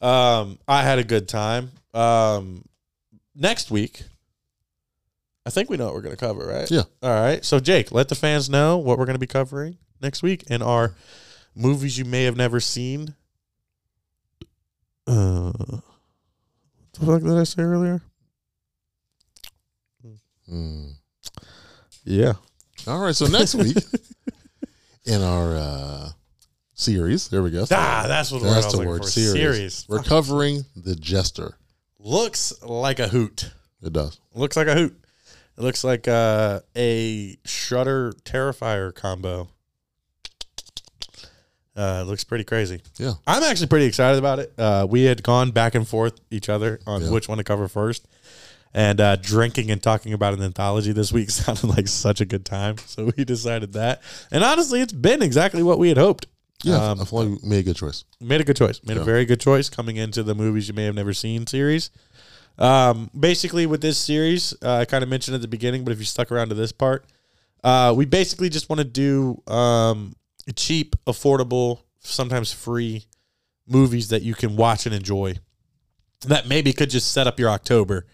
[0.00, 1.70] Um, I had a good time.
[1.94, 2.64] Um,
[3.34, 4.02] next week,
[5.46, 6.70] I think we know what we're going to cover, right?
[6.70, 6.82] Yeah.
[7.02, 7.44] All right.
[7.44, 10.62] So Jake, let the fans know what we're going to be covering next week in
[10.62, 10.94] our
[11.54, 13.14] movies you may have never seen.
[15.06, 15.82] Uh, what
[16.92, 18.00] the fuck did I say earlier?
[20.50, 20.92] Mm.
[22.04, 22.32] Yeah.
[22.86, 23.14] All right.
[23.14, 23.76] So next week
[25.04, 26.08] in our uh,
[26.74, 27.64] series, there we go.
[27.70, 29.08] Ah, that's what That's word I was the looking word for.
[29.10, 29.32] series.
[29.32, 29.86] Series.
[29.88, 31.56] We're covering the Jester.
[31.98, 33.50] Looks like a hoot.
[33.82, 34.18] It does.
[34.34, 34.96] Looks like a hoot.
[35.58, 39.48] It looks like uh, a Shudder Terrifier combo.
[41.76, 42.80] Uh, it looks pretty crazy.
[42.98, 43.12] Yeah.
[43.26, 44.52] I'm actually pretty excited about it.
[44.58, 47.10] Uh, we had gone back and forth each other on Yeah.
[47.10, 48.06] which one to cover first.
[48.74, 52.44] And uh, drinking and talking about an anthology this week sounded like such a good
[52.44, 52.76] time.
[52.78, 54.02] So we decided that.
[54.30, 56.26] And honestly, it's been exactly what we had hoped.
[56.62, 56.90] Yeah.
[56.90, 58.04] Um, I feel like we made a good choice.
[58.20, 58.80] made a good choice.
[58.84, 61.90] Made a very good choice coming into the movies you may have never seen series.
[62.58, 65.98] Um, basically, with this series, uh, I kind of mentioned at the beginning, but if
[65.98, 67.06] you stuck around to this part,
[67.64, 70.14] uh, we basically just want to do um,
[70.54, 73.06] cheap, affordable, sometimes free
[73.66, 75.36] movies that you can watch and enjoy.
[76.26, 78.06] That maybe could just set up your October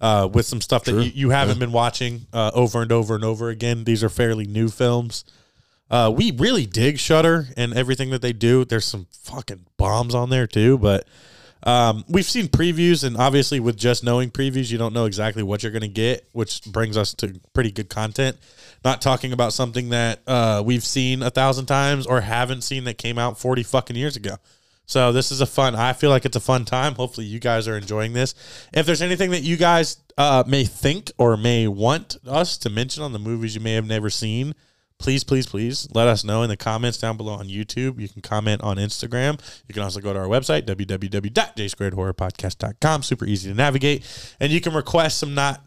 [0.00, 0.94] uh, with some stuff True.
[0.94, 3.84] that you, you haven't been watching uh, over and over and over again.
[3.84, 5.24] These are fairly new films.
[5.90, 8.64] Uh, we really dig Shudder and everything that they do.
[8.64, 11.06] There's some fucking bombs on there too, but
[11.64, 15.62] um, we've seen previews, and obviously, with just knowing previews, you don't know exactly what
[15.62, 18.38] you're going to get, which brings us to pretty good content.
[18.84, 22.98] Not talking about something that uh, we've seen a thousand times or haven't seen that
[22.98, 24.36] came out 40 fucking years ago.
[24.90, 25.76] So this is a fun.
[25.76, 26.96] I feel like it's a fun time.
[26.96, 28.34] Hopefully, you guys are enjoying this.
[28.72, 33.04] If there's anything that you guys uh, may think or may want us to mention
[33.04, 34.52] on the movies you may have never seen,
[34.98, 38.00] please, please, please let us know in the comments down below on YouTube.
[38.00, 39.40] You can comment on Instagram.
[39.68, 43.02] You can also go to our website, www.jsquaredhorrorpodcast.com.
[43.04, 44.34] Super easy to navigate.
[44.40, 45.64] And you can request some not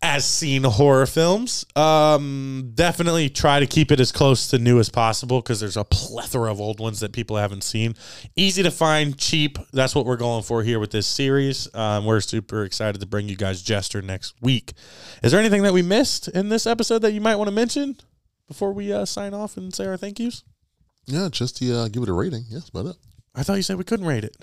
[0.00, 1.64] as seen horror films.
[1.74, 5.84] Um, definitely try to keep it as close to new as possible because there's a
[5.84, 7.94] plethora of old ones that people haven't seen.
[8.36, 9.58] Easy to find, cheap.
[9.72, 11.72] That's what we're going for here with this series.
[11.74, 14.72] Um, we're super excited to bring you guys Jester next week.
[15.22, 17.96] Is there anything that we missed in this episode that you might want to mention
[18.46, 20.44] before we uh, sign off and say our thank yous?
[21.06, 21.28] Yeah.
[21.30, 22.44] Just to uh, give it a rating.
[22.48, 22.96] Yes, about it.
[23.34, 24.36] I thought you said we couldn't rate it.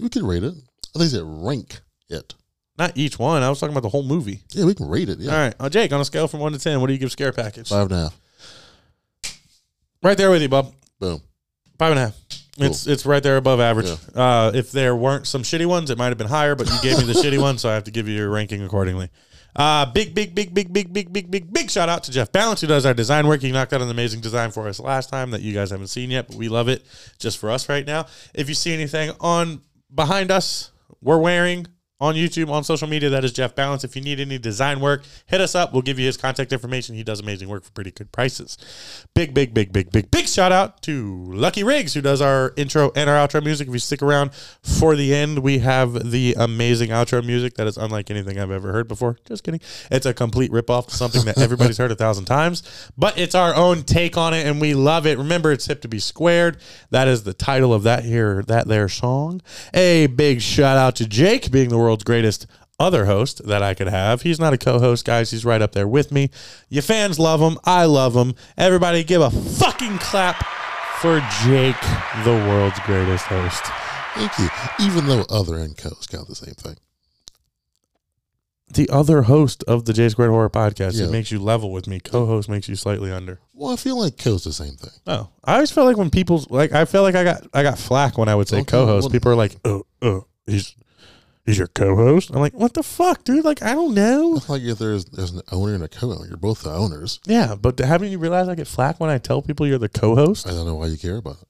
[0.00, 0.54] We can rate it.
[0.54, 2.34] I think they said rank it.
[2.78, 3.42] Not each one.
[3.42, 4.42] I was talking about the whole movie.
[4.50, 5.18] Yeah, we can rate it.
[5.18, 5.32] Yeah.
[5.32, 5.92] All right, uh, Jake.
[5.92, 7.68] On a scale from one to ten, what do you give Scare Package?
[7.68, 8.20] Five and a half.
[10.02, 10.72] Right there with you, bub.
[11.00, 11.20] Boom.
[11.78, 12.16] Five and a half.
[12.60, 13.88] It's it's right there above average.
[13.88, 14.22] Yeah.
[14.46, 16.98] Uh, if there weren't some shitty ones, it might have been higher, but you gave
[16.98, 19.10] me the shitty one, so I have to give you your ranking accordingly.
[19.56, 22.60] Uh, big, big, big, big, big, big, big, big, big shout out to Jeff Balance,
[22.60, 23.40] who does our design work.
[23.40, 26.10] He knocked out an amazing design for us last time that you guys haven't seen
[26.10, 26.84] yet, but we love it
[27.18, 28.06] just for us right now.
[28.34, 29.62] If you see anything on
[29.92, 30.70] behind us,
[31.00, 31.66] we're wearing
[32.00, 33.82] on YouTube, on social media, that is Jeff Balance.
[33.82, 35.72] If you need any design work, hit us up.
[35.72, 36.94] We'll give you his contact information.
[36.94, 38.56] He does amazing work for pretty good prices.
[39.14, 42.92] Big, big, big, big, big, big shout out to Lucky Riggs, who does our intro
[42.94, 43.66] and our outro music.
[43.66, 44.32] If you stick around
[44.62, 48.72] for the end, we have the amazing outro music that is unlike anything I've ever
[48.72, 49.18] heard before.
[49.26, 49.60] Just kidding.
[49.90, 52.62] It's a complete ripoff to something that everybody's heard a thousand times,
[52.96, 55.18] but it's our own take on it, and we love it.
[55.18, 56.58] Remember, it's hip to be squared.
[56.90, 59.42] That is the title of that here, that there song.
[59.74, 62.46] A big shout out to Jake, being the world's greatest
[62.78, 64.22] other host that I could have.
[64.22, 65.30] He's not a co-host, guys.
[65.30, 66.28] He's right up there with me.
[66.68, 67.58] You fans love him.
[67.64, 68.34] I love him.
[68.58, 70.44] Everybody give a fucking clap
[71.00, 71.80] for Jake,
[72.24, 73.62] the world's greatest host.
[74.14, 74.48] Thank you.
[74.86, 76.76] Even though other and co's count the same thing.
[78.70, 80.98] The other host of the J Squared Horror Podcast.
[81.00, 81.06] Yeah.
[81.06, 82.00] It makes you level with me.
[82.00, 83.40] Co-host makes you slightly under.
[83.54, 84.90] Well, I feel like co's the same thing.
[85.06, 87.78] Oh, I always felt like when people like I felt like I got I got
[87.78, 89.04] flack when I would say Okay, co-host.
[89.04, 90.74] well- people are like, "Oh, oh, he's
[91.48, 93.44] he's your co-host." I'm like, "What the fuck, dude?
[93.44, 96.26] Like, I don't know." It's like if there's there's an owner and a co-owner.
[96.26, 97.20] You're both the owners.
[97.26, 100.46] Yeah, but haven't you realized I get flack when I tell people you're the co-host?
[100.46, 101.48] I don't know why you care about it.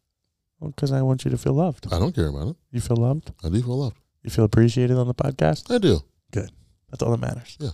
[0.64, 1.92] Because I want you to feel loved.
[1.92, 2.56] I don't care about it.
[2.72, 3.32] You feel loved.
[3.44, 3.96] I do feel loved.
[4.22, 5.72] You feel appreciated on the podcast.
[5.72, 6.00] I do.
[6.32, 6.50] Good.
[6.90, 7.56] That's all that matters.
[7.60, 7.70] Yeah.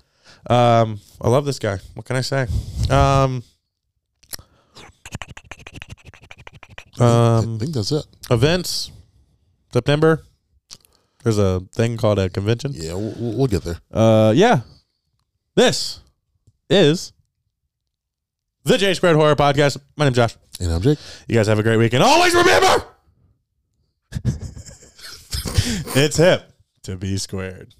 [0.48, 1.78] Um, I love this guy.
[1.94, 2.46] What can I say?
[2.90, 3.42] Um,
[6.98, 8.06] I um, think that's it.
[8.30, 8.92] events
[9.72, 10.22] September.
[11.24, 12.72] There's a thing called a convention.
[12.74, 13.78] Yeah, we'll, we'll get there.
[13.90, 14.60] Uh, yeah.
[15.56, 16.00] This
[16.68, 17.14] is
[18.64, 19.78] the J Squared Horror Podcast.
[19.96, 20.36] My name's Josh.
[20.60, 20.98] And I'm Jake.
[21.26, 22.02] You guys have a great weekend.
[22.02, 22.84] Always remember,
[25.96, 26.52] it's hip
[26.82, 27.74] to be squared.